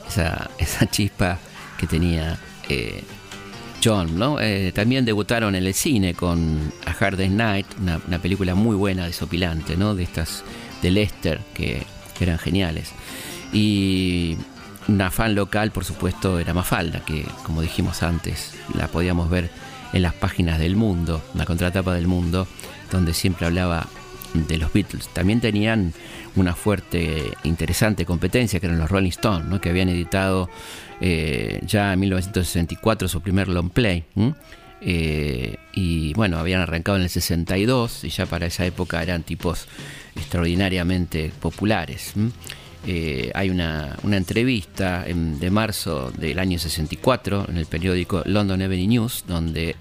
[0.07, 1.37] Esa, esa chispa
[1.77, 3.03] que tenía eh,
[3.83, 4.39] John, ¿no?
[4.39, 9.05] Eh, también debutaron en el cine con A Hard Day's Night, una, película muy buena,
[9.05, 9.95] desopilante, ¿no?
[9.95, 10.43] De estas
[10.81, 11.83] de Lester, que,
[12.17, 12.91] que eran geniales.
[13.53, 14.37] Y
[14.87, 19.49] una fan local, por supuesto, era Mafalda, que como dijimos antes, la podíamos ver
[19.93, 22.47] en las páginas del mundo, la contratapa del mundo,
[22.91, 23.87] donde siempre hablaba
[24.33, 25.07] de los Beatles.
[25.09, 25.93] También tenían
[26.35, 29.59] una fuerte, interesante competencia, que eran los Rolling Stones, ¿no?
[29.59, 30.49] que habían editado
[31.03, 34.05] eh, ya en 1964 su primer long play.
[34.81, 39.67] Eh, y bueno, habían arrancado en el 62 y ya para esa época eran tipos
[40.15, 42.13] extraordinariamente populares.
[42.85, 48.61] Eh, hay una, una entrevista en, de marzo del año 64 en el periódico London
[48.61, 49.75] Evening News, donde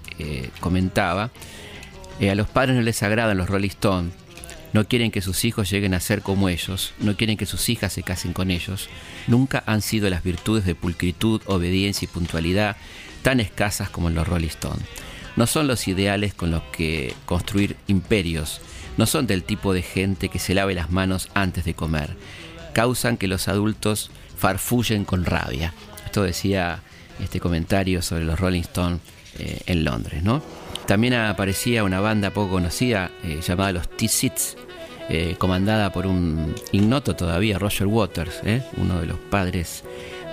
[0.59, 1.29] comentaba,
[2.19, 4.13] a los padres no les agradan los Rolling Stones,
[4.73, 7.93] no quieren que sus hijos lleguen a ser como ellos, no quieren que sus hijas
[7.93, 8.89] se casen con ellos,
[9.27, 12.77] nunca han sido las virtudes de pulcritud, obediencia y puntualidad
[13.21, 14.85] tan escasas como en los Rolling Stones.
[15.35, 18.61] No son los ideales con los que construir imperios,
[18.97, 22.15] no son del tipo de gente que se lave las manos antes de comer
[22.73, 25.73] causan que los adultos farfullen con rabia.
[26.05, 26.81] Esto decía
[27.19, 28.99] este comentario sobre los Rolling Stones
[29.37, 30.41] eh, en Londres, ¿no?
[30.91, 34.57] También aparecía una banda poco conocida eh, llamada los T-Sits,
[35.07, 38.41] eh, comandada por un ignoto todavía, Roger Waters,
[38.75, 39.85] uno de los padres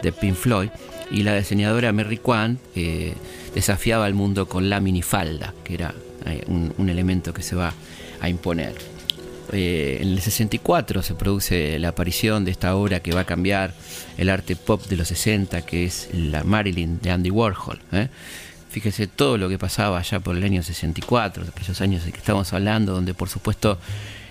[0.03, 0.71] de Pink Floyd,
[1.13, 2.59] y la diseñadora Mary Kwan
[3.55, 5.95] desafiaba al mundo con la minifalda, que era
[6.49, 7.73] un, un elemento que se va
[8.21, 8.75] a imponer.
[9.53, 13.75] Eh, en el 64 se produce la aparición de esta obra que va a cambiar
[14.19, 17.81] el arte pop de los 60, que es la Marilyn de Andy Warhol.
[18.79, 22.53] Fíjese todo lo que pasaba allá por el año 64, aquellos años de que estamos
[22.53, 23.77] hablando, donde por supuesto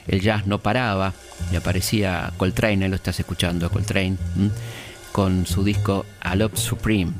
[0.07, 1.13] el jazz no paraba
[1.51, 4.15] y aparecía Coltrane, ahí lo estás escuchando, Coltrane,
[5.11, 7.11] con su disco A Love Supreme.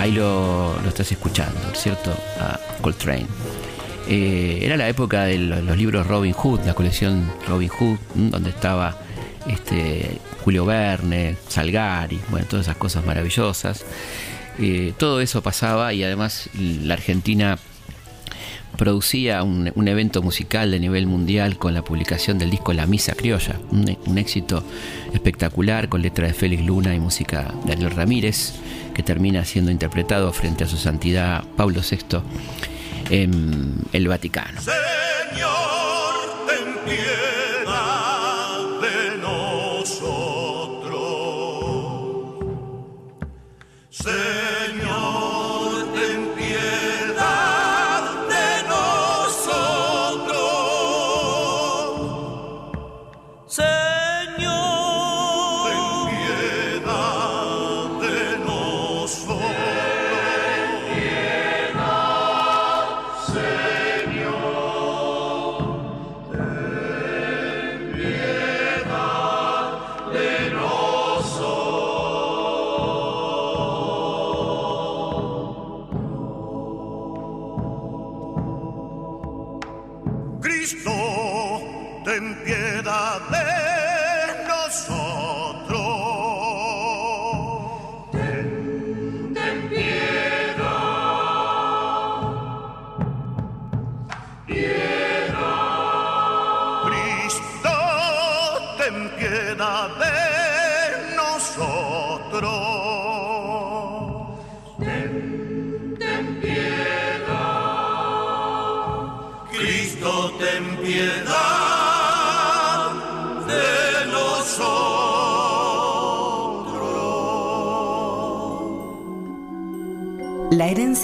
[0.00, 2.10] Ahí lo, estás escuchando, ¿cierto?
[2.40, 3.26] A Coltrane.
[4.08, 8.96] Eh, era la época de los, libros Robin Hood, la colección Robin Hood, donde estaba
[9.46, 13.84] este, Julio Verne, Salgari, bueno, todas esas cosas maravillosas.
[14.58, 17.58] Eh, todo eso pasaba y además la Argentina
[18.76, 23.60] producía un, evento musical de nivel mundial con la publicación del disco La Misa Criolla,
[23.70, 24.64] un, éxito
[25.12, 28.54] espectacular con letra de Félix Luna y música de Daniel Ramírez,
[28.94, 32.22] que termina siendo interpretado frente a su santidad Pablo VI
[33.10, 34.60] en el Vaticano.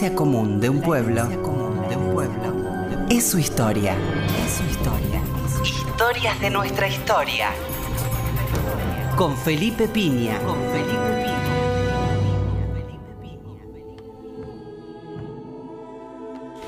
[0.07, 1.29] Herencia común de un pueblo
[3.09, 3.97] es su historia.
[4.45, 5.23] Es su historia.
[5.65, 7.51] Historias de nuestra historia.
[9.17, 10.39] Con Felipe Piña.
[10.41, 11.37] Con Felipe Piña.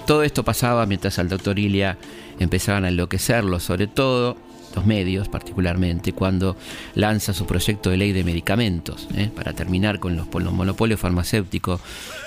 [0.06, 1.98] Todo esto pasaba mientras al doctor Ilia
[2.38, 4.36] empezaban a enloquecerlo, sobre todo
[4.74, 6.56] los medios particularmente, cuando
[6.94, 9.30] lanza su proyecto de ley de medicamentos, ¿eh?
[9.34, 11.80] para terminar con los, monopolios farmacéuticos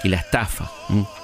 [0.04, 0.70] y la estafa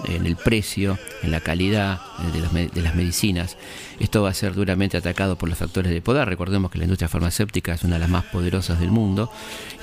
[0.07, 3.57] en el precio, en la calidad eh, de, las medicinas.
[3.99, 6.27] Esto va a ser duramente atacado por los factores de poder.
[6.27, 9.31] Recordemos que la industria farmacéutica es una de las más poderosas del mundo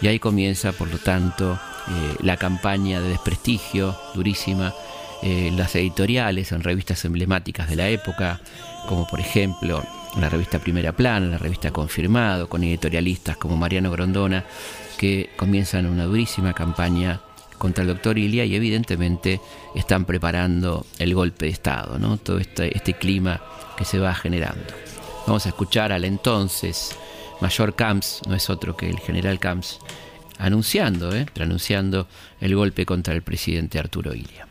[0.00, 4.74] y ahí comienza, por lo tanto, eh, la campaña de desprestigio durísima
[5.56, 8.42] las editoriales en revistas emblemáticas de la época,
[8.86, 9.82] como por ejemplo
[10.20, 14.44] la revista Primera Plana, la revista Confirmado, con editorialistas como Mariano Grondona,
[14.98, 17.20] que comienzan una durísima campaña
[17.58, 19.40] contra el doctor Ilia y evidentemente
[19.74, 22.16] están preparando el golpe de Estado, ¿no?
[22.16, 23.40] todo este, este clima
[23.76, 24.64] que se va generando.
[25.26, 26.96] Vamos a escuchar al entonces
[27.40, 29.80] mayor Camps, no es otro que el general Camps,
[30.38, 31.26] anunciando, ¿eh?
[31.40, 32.06] anunciando
[32.40, 34.46] el golpe contra el presidente Arturo Ilia.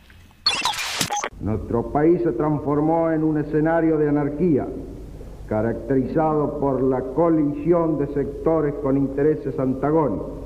[1.40, 4.66] Nuestro país se transformó en un escenario de anarquía
[5.48, 10.43] caracterizado por la colisión de sectores con intereses antagónicos,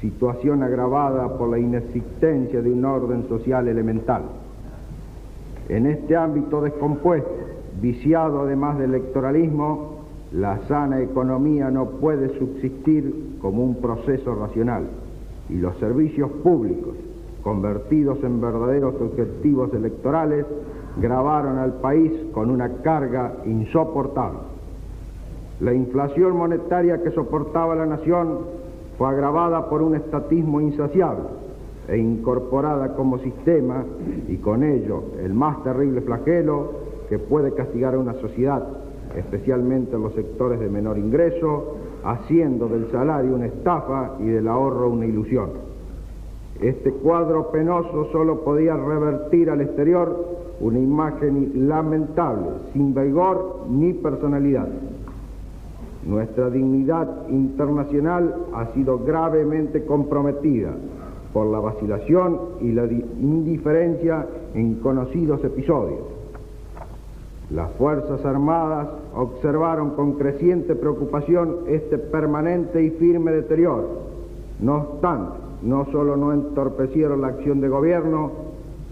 [0.00, 4.22] situación agravada por la inexistencia de un orden social elemental.
[5.68, 7.30] En este ámbito descompuesto,
[7.80, 9.96] viciado además del electoralismo,
[10.32, 14.84] la sana economía no puede subsistir como un proceso racional
[15.48, 16.96] y los servicios públicos,
[17.42, 20.44] convertidos en verdaderos objetivos electorales,
[21.00, 24.40] gravaron al país con una carga insoportable.
[25.60, 28.38] La inflación monetaria que soportaba la nación
[28.98, 31.24] fue agravada por un estatismo insaciable
[31.88, 33.84] e incorporada como sistema
[34.28, 36.70] y con ello el más terrible flagelo
[37.08, 38.66] que puede castigar a una sociedad,
[39.16, 44.90] especialmente en los sectores de menor ingreso, haciendo del salario una estafa y del ahorro
[44.90, 45.50] una ilusión.
[46.60, 54.66] Este cuadro penoso solo podía revertir al exterior una imagen lamentable, sin vigor ni personalidad.
[56.06, 60.70] Nuestra dignidad internacional ha sido gravemente comprometida
[61.32, 66.02] por la vacilación y la indiferencia en conocidos episodios.
[67.50, 73.88] Las Fuerzas Armadas observaron con creciente preocupación este permanente y firme deterioro.
[74.60, 78.30] No obstante, no solo no entorpecieron la acción de gobierno,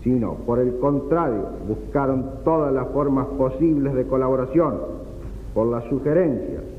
[0.03, 4.75] sino por el contrario, buscaron todas las formas posibles de colaboración,
[5.55, 6.74] por las sugerencias,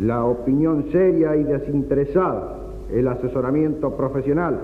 [0.00, 2.58] la opinión seria y desinteresada,
[2.92, 4.58] el asesoramiento profesional,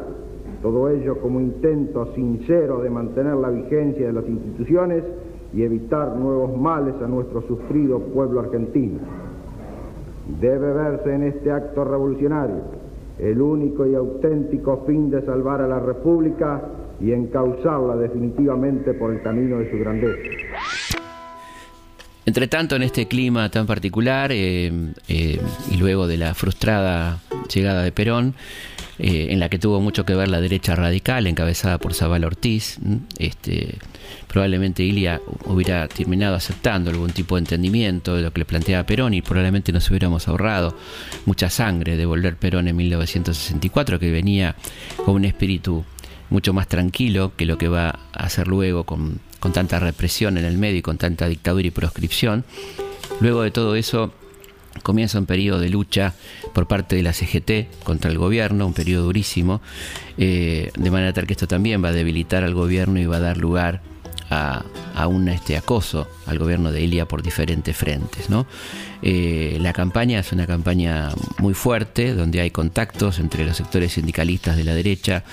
[0.62, 5.04] todo ello como intento sincero de mantener la vigencia de las instituciones
[5.54, 8.98] y evitar nuevos males a nuestro sufrido pueblo argentino.
[10.40, 12.80] Debe verse en este acto revolucionario
[13.20, 16.62] el único y auténtico fin de salvar a la República
[17.00, 20.16] y encauzarla definitivamente por el camino de su grandeza.
[22.30, 24.70] Entre tanto, en este clima tan particular eh,
[25.08, 27.18] eh, y luego de la frustrada
[27.52, 28.36] llegada de Perón,
[29.00, 32.78] eh, en la que tuvo mucho que ver la derecha radical encabezada por Zabal Ortiz,
[33.18, 33.78] este,
[34.28, 39.12] probablemente Ilia hubiera terminado aceptando algún tipo de entendimiento de lo que le planteaba Perón
[39.12, 40.76] y probablemente nos hubiéramos ahorrado
[41.26, 44.54] mucha sangre de volver Perón en 1964, que venía
[45.04, 45.84] con un espíritu
[46.28, 50.44] mucho más tranquilo que lo que va a hacer luego con, con tanta represión en
[50.44, 52.44] el medio y con tanta dictadura y proscripción.
[53.20, 54.12] Luego de todo eso
[54.82, 56.14] comienza un periodo de lucha
[56.54, 59.60] por parte de la CGT contra el gobierno, un periodo durísimo,
[60.16, 63.20] eh, de manera tal que esto también va a debilitar al gobierno y va a
[63.20, 63.82] dar lugar
[64.30, 64.62] a,
[65.06, 68.30] un este, acoso al gobierno de Ilia por diferentes frentes.
[68.30, 68.46] ¿no?
[69.02, 71.08] Eh, la campaña es una campaña
[71.38, 75.24] muy fuerte, donde hay contactos entre los sectores sindicalistas de la derecha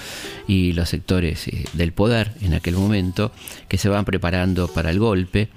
[0.48, 3.32] y los sectores eh, del poder en aquel momento,
[3.68, 5.50] que se van preparando para el golpe.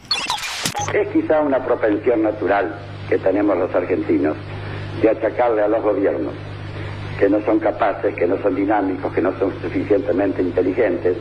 [0.92, 2.74] Es quizá una propensión natural
[3.08, 4.36] que tenemos los argentinos
[5.02, 6.34] de achacarle a los gobiernos
[7.20, 11.18] que no son capaces, que no son dinámicos, que no son suficientemente inteligentes,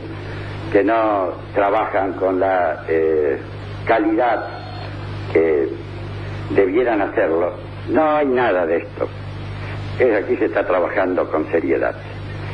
[0.70, 3.38] que no trabajan con la eh,
[3.86, 4.46] calidad
[5.32, 5.68] que
[6.50, 7.52] debieran hacerlo.
[7.88, 9.08] No hay nada de esto.
[9.98, 11.94] Es aquí se está trabajando con seriedad,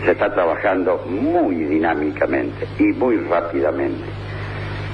[0.05, 4.05] se está trabajando muy dinámicamente y muy rápidamente.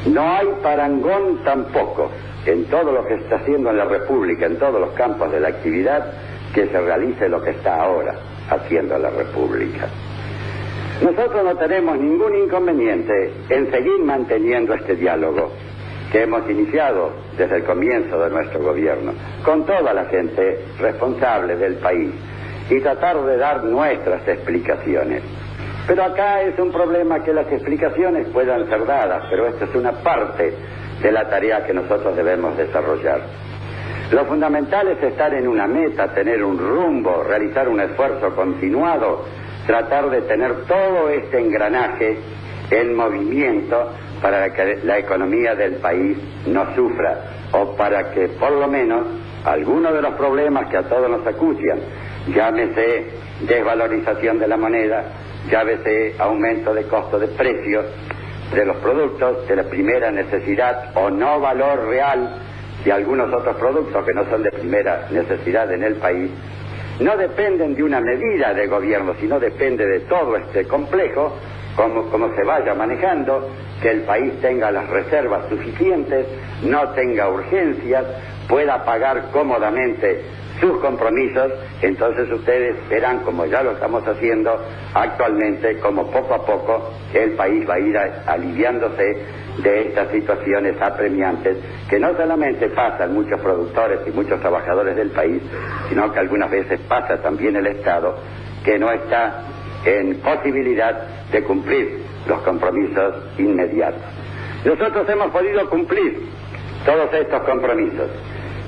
[0.07, 2.11] No hay parangón tampoco
[2.45, 5.49] en todo lo que está haciendo en la República, en todos los campos de la
[5.49, 6.13] actividad,
[6.53, 8.15] que se realice lo que está ahora
[8.51, 9.89] haciendo la República.
[11.03, 15.51] Nosotros no tenemos ningún inconveniente en seguir manteniendo este diálogo
[16.13, 19.13] que hemos iniciado desde el comienzo de nuestro gobierno
[19.45, 22.11] con toda la gente responsable del país
[22.71, 25.23] y tratar de dar nuestras explicaciones.
[25.89, 29.91] Pero acá es un problema que las explicaciones puedan ser dadas, pero esta es una
[29.91, 30.55] parte
[31.03, 33.23] de la tarea que nosotros debemos desarrollar.
[34.13, 39.25] Lo fundamental es estar en una meta, tener un rumbo, realizar un esfuerzo continuado
[39.67, 42.19] tratar de tener todo este engranaje
[42.71, 43.91] en movimiento
[44.21, 47.19] para que la economía del país no sufra
[47.53, 49.07] o para que por lo menos
[49.45, 51.79] algunos de los problemas que a todos nos acucian,
[52.35, 53.07] llámese
[53.41, 55.05] desvalorización de la moneda,
[55.51, 57.87] llámese aumento de costo de precios
[58.55, 62.39] de los productos de la primera necesidad o no valor real
[62.85, 66.31] de algunos otros productos que no son de primera necesidad en el país,
[67.03, 71.37] no dependen de una medida de gobierno, sino depende de todo este complejo,
[71.77, 73.49] como se vaya manejando,
[73.81, 76.27] que el país tenga las reservas suficientes,
[76.63, 78.05] no tenga urgencias,
[78.49, 80.23] pueda pagar cómodamente
[80.61, 84.57] sus compromisos, entonces ustedes verán, como ya lo estamos haciendo
[84.95, 89.25] actualmente, como poco a poco el país va a ir aliviándose
[89.63, 91.57] de estas situaciones apremiantes
[91.89, 95.43] que no solamente pasan muchos productores y muchos trabajadores del país,
[95.89, 98.17] sino que algunas veces pasa también el Estado,
[98.65, 99.43] que no está
[99.85, 104.01] en posibilidad de cumplir los compromisos inmediatos.
[104.65, 106.23] Nosotros hemos podido cumplir
[106.85, 108.09] todos estos compromisos.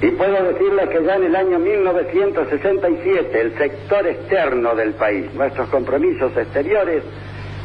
[0.03, 5.69] Y puedo decirles que ya en el año 1967 el sector externo del país, nuestros
[5.69, 7.03] compromisos exteriores,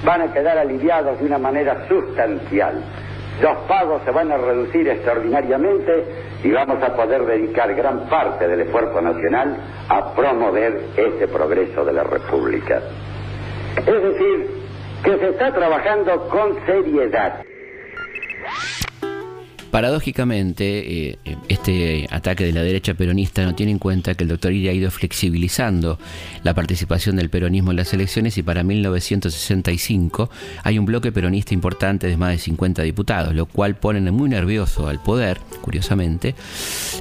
[0.04, 2.82] van a quedar aliviados de una manera sustancial
[3.42, 6.06] los pagos se van a reducir extraordinariamente
[6.44, 9.56] y vamos a poder dedicar gran parte del esfuerzo nacional
[9.88, 12.82] a promover ese progreso de la República.
[13.78, 14.50] Es decir,
[15.04, 17.46] que se está trabajando con seriedad.
[19.72, 24.52] Paradójicamente, eh, este ataque de la derecha peronista no tiene en cuenta que el doctor
[24.52, 26.00] Iria ha ido flexibilizando
[26.44, 30.30] la participación del peronismo en las elecciones y para 1965
[30.64, 34.88] hay un bloque peronista importante de más de 50 diputados, lo cual pone muy nervioso
[34.88, 36.36] al poder, curiosamente,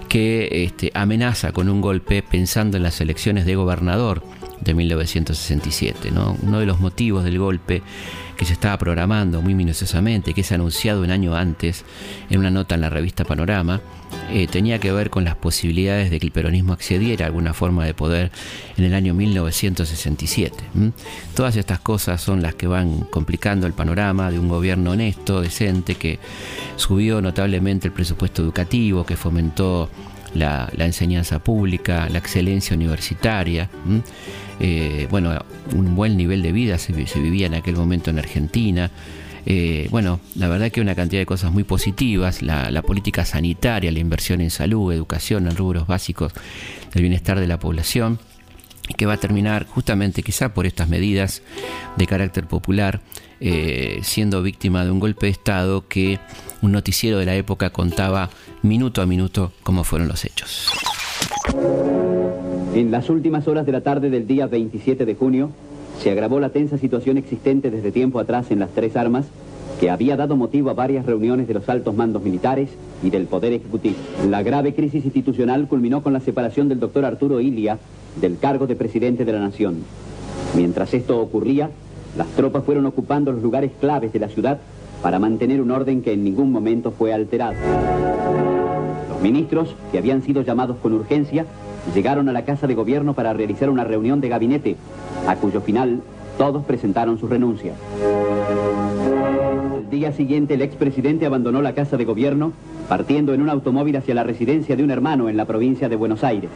[0.09, 4.23] que este, amenaza con un golpe pensando en las elecciones de gobernador
[4.61, 6.11] de 1967.
[6.11, 6.37] ¿no?
[6.43, 7.83] Uno de los motivos del golpe
[8.39, 11.85] que se estaba programando muy minuciosamente, que es anunciado un año antes
[12.31, 13.81] en una nota en la revista Panorama,
[14.31, 17.85] eh, tenía que ver con las posibilidades de que el peronismo accediera a alguna forma
[17.85, 18.31] de poder
[18.77, 20.57] en el año 1967.
[21.35, 25.97] Todas estas cosas son las que van complicando el panorama de un gobierno honesto, decente,
[25.97, 26.21] que
[26.77, 29.91] subió notablemente el presupuesto educativo, que fomentó
[30.35, 33.69] la, enseñanza pública, la excelencia universitaria.
[34.61, 35.39] Eh, bueno,
[35.75, 38.91] un buen nivel de vida se, vivía en aquel momento en Argentina.
[39.47, 43.91] Eh, bueno, la verdad que una cantidad de cosas muy positivas, la, la, política sanitaria,
[43.91, 46.33] la inversión en salud, educación, en rubros básicos
[46.93, 48.19] del bienestar de la población,
[48.97, 51.43] que va a terminar justamente quizá por estas medidas
[51.97, 53.01] de carácter popular,
[53.41, 56.19] eh, siendo víctima de un golpe de Estado que
[56.63, 58.31] un noticiero de la época contaba
[58.63, 60.73] minuto a minuto cómo fueron los hechos.
[62.75, 65.51] En las últimas horas de la tarde del día 27 de junio,
[66.01, 69.27] se agravó la tensa situación existente desde tiempo atrás en las tres armas,
[69.81, 72.71] que había dado motivo a varias reuniones de los altos mandos militares
[73.03, 73.97] y del Poder Ejecutivo.
[74.29, 77.79] La grave crisis institucional culminó con la separación del doctor Arturo Ilia
[78.21, 79.85] del cargo de presidente de la Nación.
[80.57, 81.71] Mientras esto ocurría,
[82.17, 84.59] las tropas fueron ocupando los lugares claves de la ciudad
[85.03, 87.55] para mantener un orden que en ningún momento fue alterado.
[89.23, 91.45] Ministros, que habían sido llamados con urgencia,
[91.95, 94.77] llegaron a la Casa de Gobierno para realizar una reunión de gabinete,
[95.27, 96.01] a cuyo final
[96.37, 97.73] todos presentaron su renuncia.
[99.83, 102.53] El día siguiente el expresidente abandonó la Casa de Gobierno,
[102.89, 106.23] partiendo en un automóvil hacia la residencia de un hermano en la provincia de Buenos
[106.23, 106.51] Aires.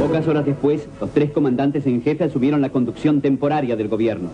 [0.00, 4.30] Pocas horas después, los tres comandantes en jefe asumieron la conducción temporaria del gobierno.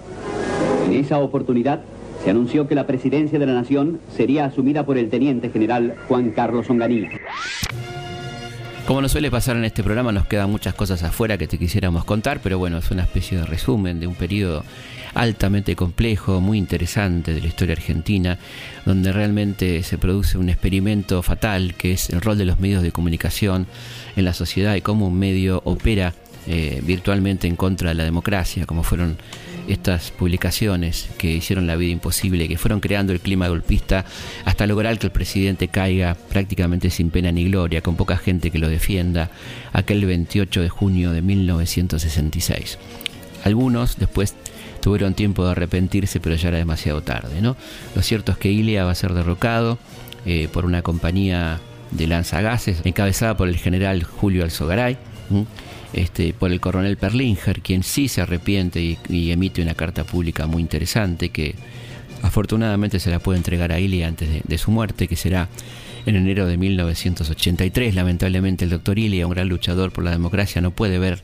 [0.86, 1.80] En esa oportunidad,
[2.24, 6.30] se anunció que la presidencia de la nación sería asumida por el teniente general Juan
[6.30, 7.10] Carlos Onganía.
[8.86, 12.04] Como nos suele pasar en este programa, nos quedan muchas cosas afuera que te quisiéramos
[12.04, 14.64] contar, pero bueno, es una especie de resumen de un periodo
[15.12, 18.38] altamente complejo, muy interesante de la historia argentina,
[18.86, 22.90] donde realmente se produce un experimento fatal que es el rol de los medios de
[22.90, 23.66] comunicación
[24.16, 26.14] en la sociedad y cómo un medio opera
[26.46, 29.16] eh, virtualmente en contra de la democracia, como fueron
[29.68, 34.04] estas publicaciones que hicieron la vida imposible, que fueron creando el clima golpista
[34.44, 38.58] hasta lograr que el presidente caiga prácticamente sin pena ni gloria, con poca gente que
[38.58, 39.30] lo defienda,
[39.72, 42.78] aquel 28 de junio de 1966.
[43.44, 44.34] Algunos después
[44.80, 47.40] tuvieron tiempo de arrepentirse, pero ya era demasiado tarde.
[47.40, 47.56] ¿no?
[47.94, 49.78] Lo cierto es que Ilia va a ser derrocado
[50.26, 51.60] eh, por una compañía
[51.90, 54.98] de lanzagases encabezada por el general Julio Alzogaray
[55.94, 60.60] este, por el coronel Perlinger, quien sí se arrepiente y, emite una carta pública muy
[60.60, 61.54] interesante que
[62.22, 65.48] afortunadamente se la puede entregar a Ilia antes de, su muerte, que será
[66.04, 67.94] en enero de 1983.
[67.94, 71.22] Lamentablemente el doctor Ilia, un gran luchador por la democracia, no puede ver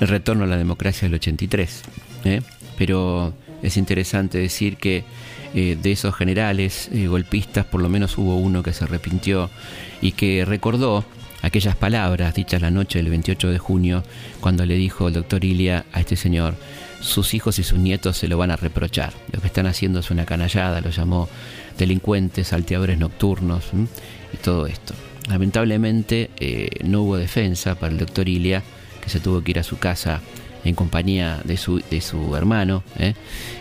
[0.00, 1.82] el retorno a la democracia del 83.
[2.24, 2.40] ¿eh?
[2.78, 5.04] Pero es interesante decir que
[5.52, 9.50] eh, de esos generales eh, golpistas, por lo menos hubo uno que se arrepintió
[10.00, 11.04] y que recordó
[11.42, 14.04] aquellas palabras dichas la noche del 28 de junio,
[14.40, 16.54] cuando le dijo el doctor Ilia a este señor,
[17.00, 19.12] sus hijos y sus nietos se lo van a reprochar.
[19.32, 21.28] Lo que están haciendo es una canallada, lo llamó
[21.78, 23.70] delincuentes, salteadores nocturnos
[24.32, 24.94] y todo esto.
[25.28, 28.62] Lamentablemente eh, no hubo defensa para el doctor Ilia,
[29.00, 30.20] que se tuvo que ir a su casa
[30.64, 33.14] en compañía de su, de su hermano, ¿eh?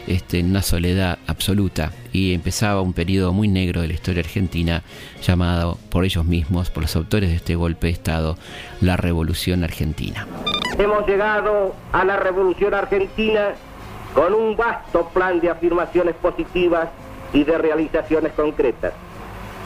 [0.07, 4.83] este, en una soledad absoluta, y empezaba un periodo muy negro de la historia argentina,
[5.21, 8.37] llamado por ellos mismos, por los autores de este golpe de Estado,
[8.81, 10.27] la Revolución Argentina.
[10.77, 13.53] Hemos llegado a la Revolución Argentina
[14.13, 16.89] con un vasto plan de afirmaciones positivas
[17.33, 18.93] y de realizaciones concretas.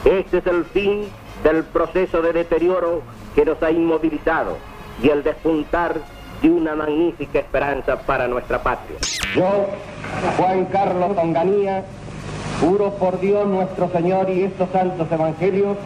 [0.04, 1.04] Este es el fin
[1.42, 3.02] del proceso de deterioro
[3.34, 4.58] que nos ha inmovilizado
[5.02, 6.00] y el despuntar
[6.44, 8.98] y una magnífica esperanza para nuestra patria.
[9.34, 9.66] Yo,
[10.36, 11.84] Juan Carlos Onganía,
[12.60, 15.78] juro por Dios nuestro Señor y estos santos evangelios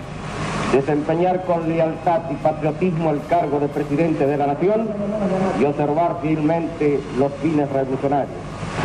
[0.72, 4.88] desempeñar con lealtad y patriotismo el cargo de presidente de la nación
[5.60, 8.36] y observar fielmente los fines revolucionarios,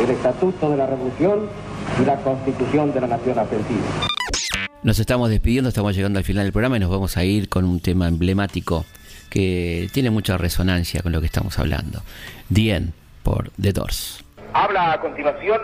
[0.01, 1.49] el estatuto de la revolución
[2.01, 3.81] y la constitución de la nación argentina.
[4.83, 7.65] Nos estamos despidiendo, estamos llegando al final del programa y nos vamos a ir con
[7.65, 8.85] un tema emblemático
[9.33, 12.03] que tiene mucha resonancia con lo que estamos hablando.
[12.49, 14.23] Dien por The Doors.
[14.53, 15.59] Habla a continuación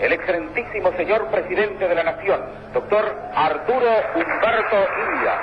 [0.00, 2.38] el excelentísimo señor presidente de la Nación,
[2.72, 3.04] doctor
[3.34, 4.76] Arturo Humberto
[5.10, 5.34] India.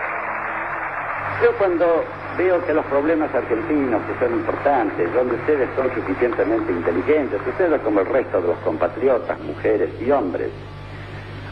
[1.44, 2.06] Yo cuando
[2.38, 8.00] veo que los problemas argentinos, que son importantes, donde ustedes son suficientemente inteligentes, ustedes como
[8.00, 10.52] el resto de los compatriotas, mujeres y hombres,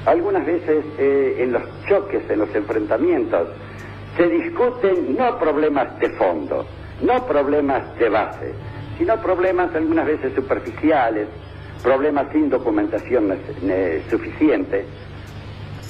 [0.05, 3.49] algunas veces eh, en los choques, en los enfrentamientos,
[4.17, 6.65] se discuten no problemas de fondo,
[7.01, 8.53] no problemas de base,
[8.97, 11.27] sino problemas algunas veces superficiales,
[11.81, 13.35] problemas sin documentación
[14.09, 14.85] suficiente,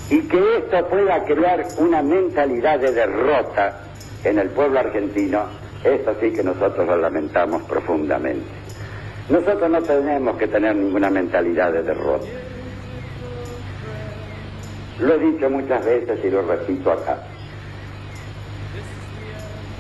[0.10, 3.80] y que esto pueda crear una mentalidad de derrota
[4.24, 5.46] en el pueblo argentino,
[5.84, 8.48] eso sí que nosotros lo lamentamos profundamente.
[9.30, 12.28] Nosotros no tenemos que tener ninguna mentalidad de derrota.
[15.00, 17.18] Lo he dicho muchas veces y lo repito acá.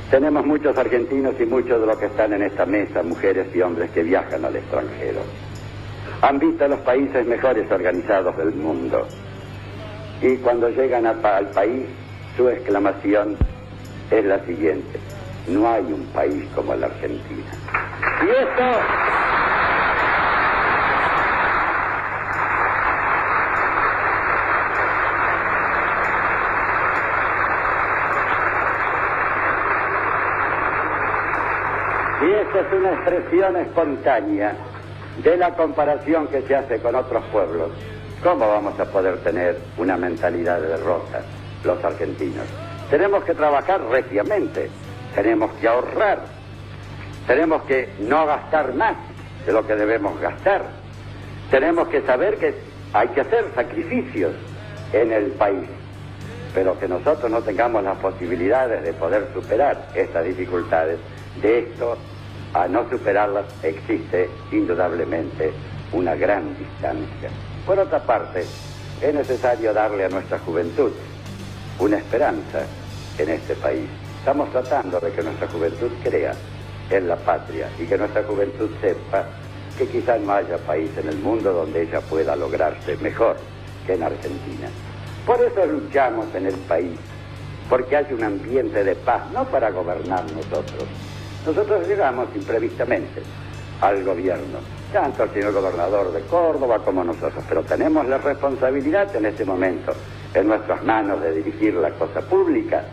[0.09, 3.89] Tenemos muchos argentinos y muchos de los que están en esta mesa, mujeres y hombres
[3.91, 5.21] que viajan al extranjero.
[6.21, 9.07] Han visto los países mejores organizados del mundo.
[10.21, 11.85] Y cuando llegan al país,
[12.37, 13.35] su exclamación
[14.09, 14.99] es la siguiente.
[15.47, 17.51] No hay un país como la Argentina.
[18.21, 18.63] Y esto
[32.23, 34.55] Y esta es una expresión espontánea
[35.21, 37.71] de la comparación que se hace con otros pueblos.
[38.21, 41.21] ¿Cómo vamos a poder tener una mentalidad de derrota
[41.65, 42.45] los argentinos?
[42.89, 44.69] Tenemos que trabajar reciamente,
[45.13, 46.19] tenemos que ahorrar,
[47.27, 48.95] tenemos que no gastar más
[49.45, 50.61] de lo que debemos gastar,
[51.51, 52.55] tenemos que saber que
[52.93, 54.31] hay que hacer sacrificios
[54.93, 55.67] en el país,
[56.53, 60.99] pero que nosotros no tengamos las posibilidades de poder superar estas dificultades.
[61.41, 61.97] De esto
[62.53, 65.51] a no superarlas existe indudablemente
[65.91, 67.29] una gran distancia.
[67.65, 68.45] Por otra parte,
[69.01, 70.91] es necesario darle a nuestra juventud
[71.79, 72.65] una esperanza
[73.17, 73.89] en este país.
[74.19, 76.33] Estamos tratando de que nuestra juventud crea
[76.89, 79.25] en la patria y que nuestra juventud sepa
[79.77, 83.37] que quizás no haya país en el mundo donde ella pueda lograrse mejor
[83.85, 84.69] que en Argentina.
[85.25, 86.99] Por eso luchamos en el país,
[87.69, 90.85] porque hay un ambiente de paz, no para gobernar nosotros,
[91.45, 93.21] nosotros llegamos imprevistamente
[93.81, 94.59] al gobierno,
[94.93, 99.93] tanto el señor gobernador de Córdoba como nosotros, pero tenemos la responsabilidad en este momento
[100.33, 102.83] en nuestras manos de dirigir la cosa pública,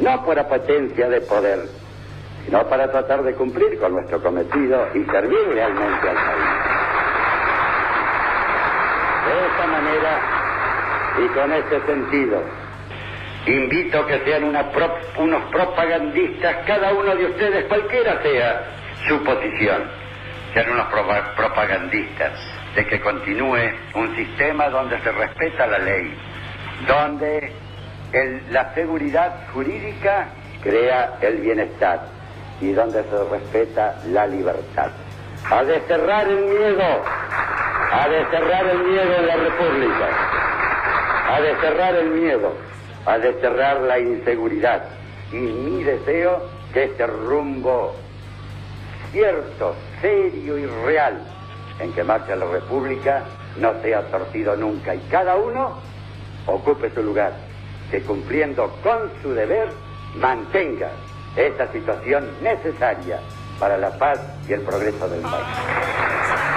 [0.00, 1.68] no por apetencia de poder,
[2.44, 6.50] sino para tratar de cumplir con nuestro cometido y servir realmente al país.
[9.26, 10.20] De esta manera
[11.22, 12.42] y con este sentido,
[13.46, 18.62] Invito que sean unos propagandistas, cada uno de ustedes, cualquiera sea
[19.08, 19.82] su posición,
[20.52, 20.86] sean unos
[21.36, 22.32] propagandistas
[22.74, 26.14] de que continúe un sistema donde se respeta la ley,
[26.86, 27.52] donde
[28.50, 30.28] la seguridad jurídica
[30.62, 32.00] crea el bienestar
[32.60, 34.90] y donde se respeta la libertad.
[35.50, 37.02] A desterrar el miedo,
[37.90, 40.08] a desterrar el miedo en la República,
[41.34, 42.70] a desterrar el miedo
[43.10, 44.84] a desterrar la inseguridad.
[45.32, 46.42] Y mi deseo
[46.72, 47.96] que este rumbo
[49.10, 51.20] cierto, serio y real
[51.80, 53.24] en que marcha la República
[53.58, 55.78] no sea torcido nunca y cada uno
[56.46, 57.32] ocupe su lugar,
[57.90, 59.70] que cumpliendo con su deber
[60.14, 60.90] mantenga
[61.34, 63.18] esta situación necesaria
[63.58, 66.49] para la paz y el progreso del país.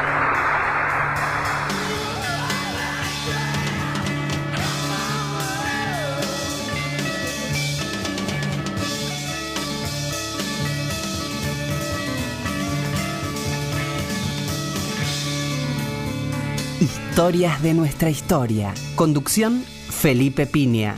[17.13, 18.73] Historias de nuestra historia.
[18.95, 20.95] Conducción, Felipe Piña.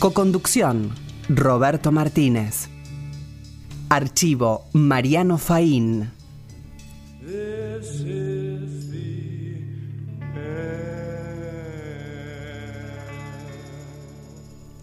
[0.00, 0.90] Coconducción,
[1.28, 2.68] Roberto Martínez.
[3.88, 6.10] Archivo, Mariano Faín.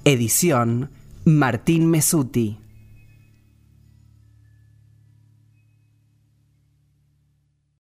[0.06, 0.90] Edición,
[1.26, 2.61] Martín Mesuti.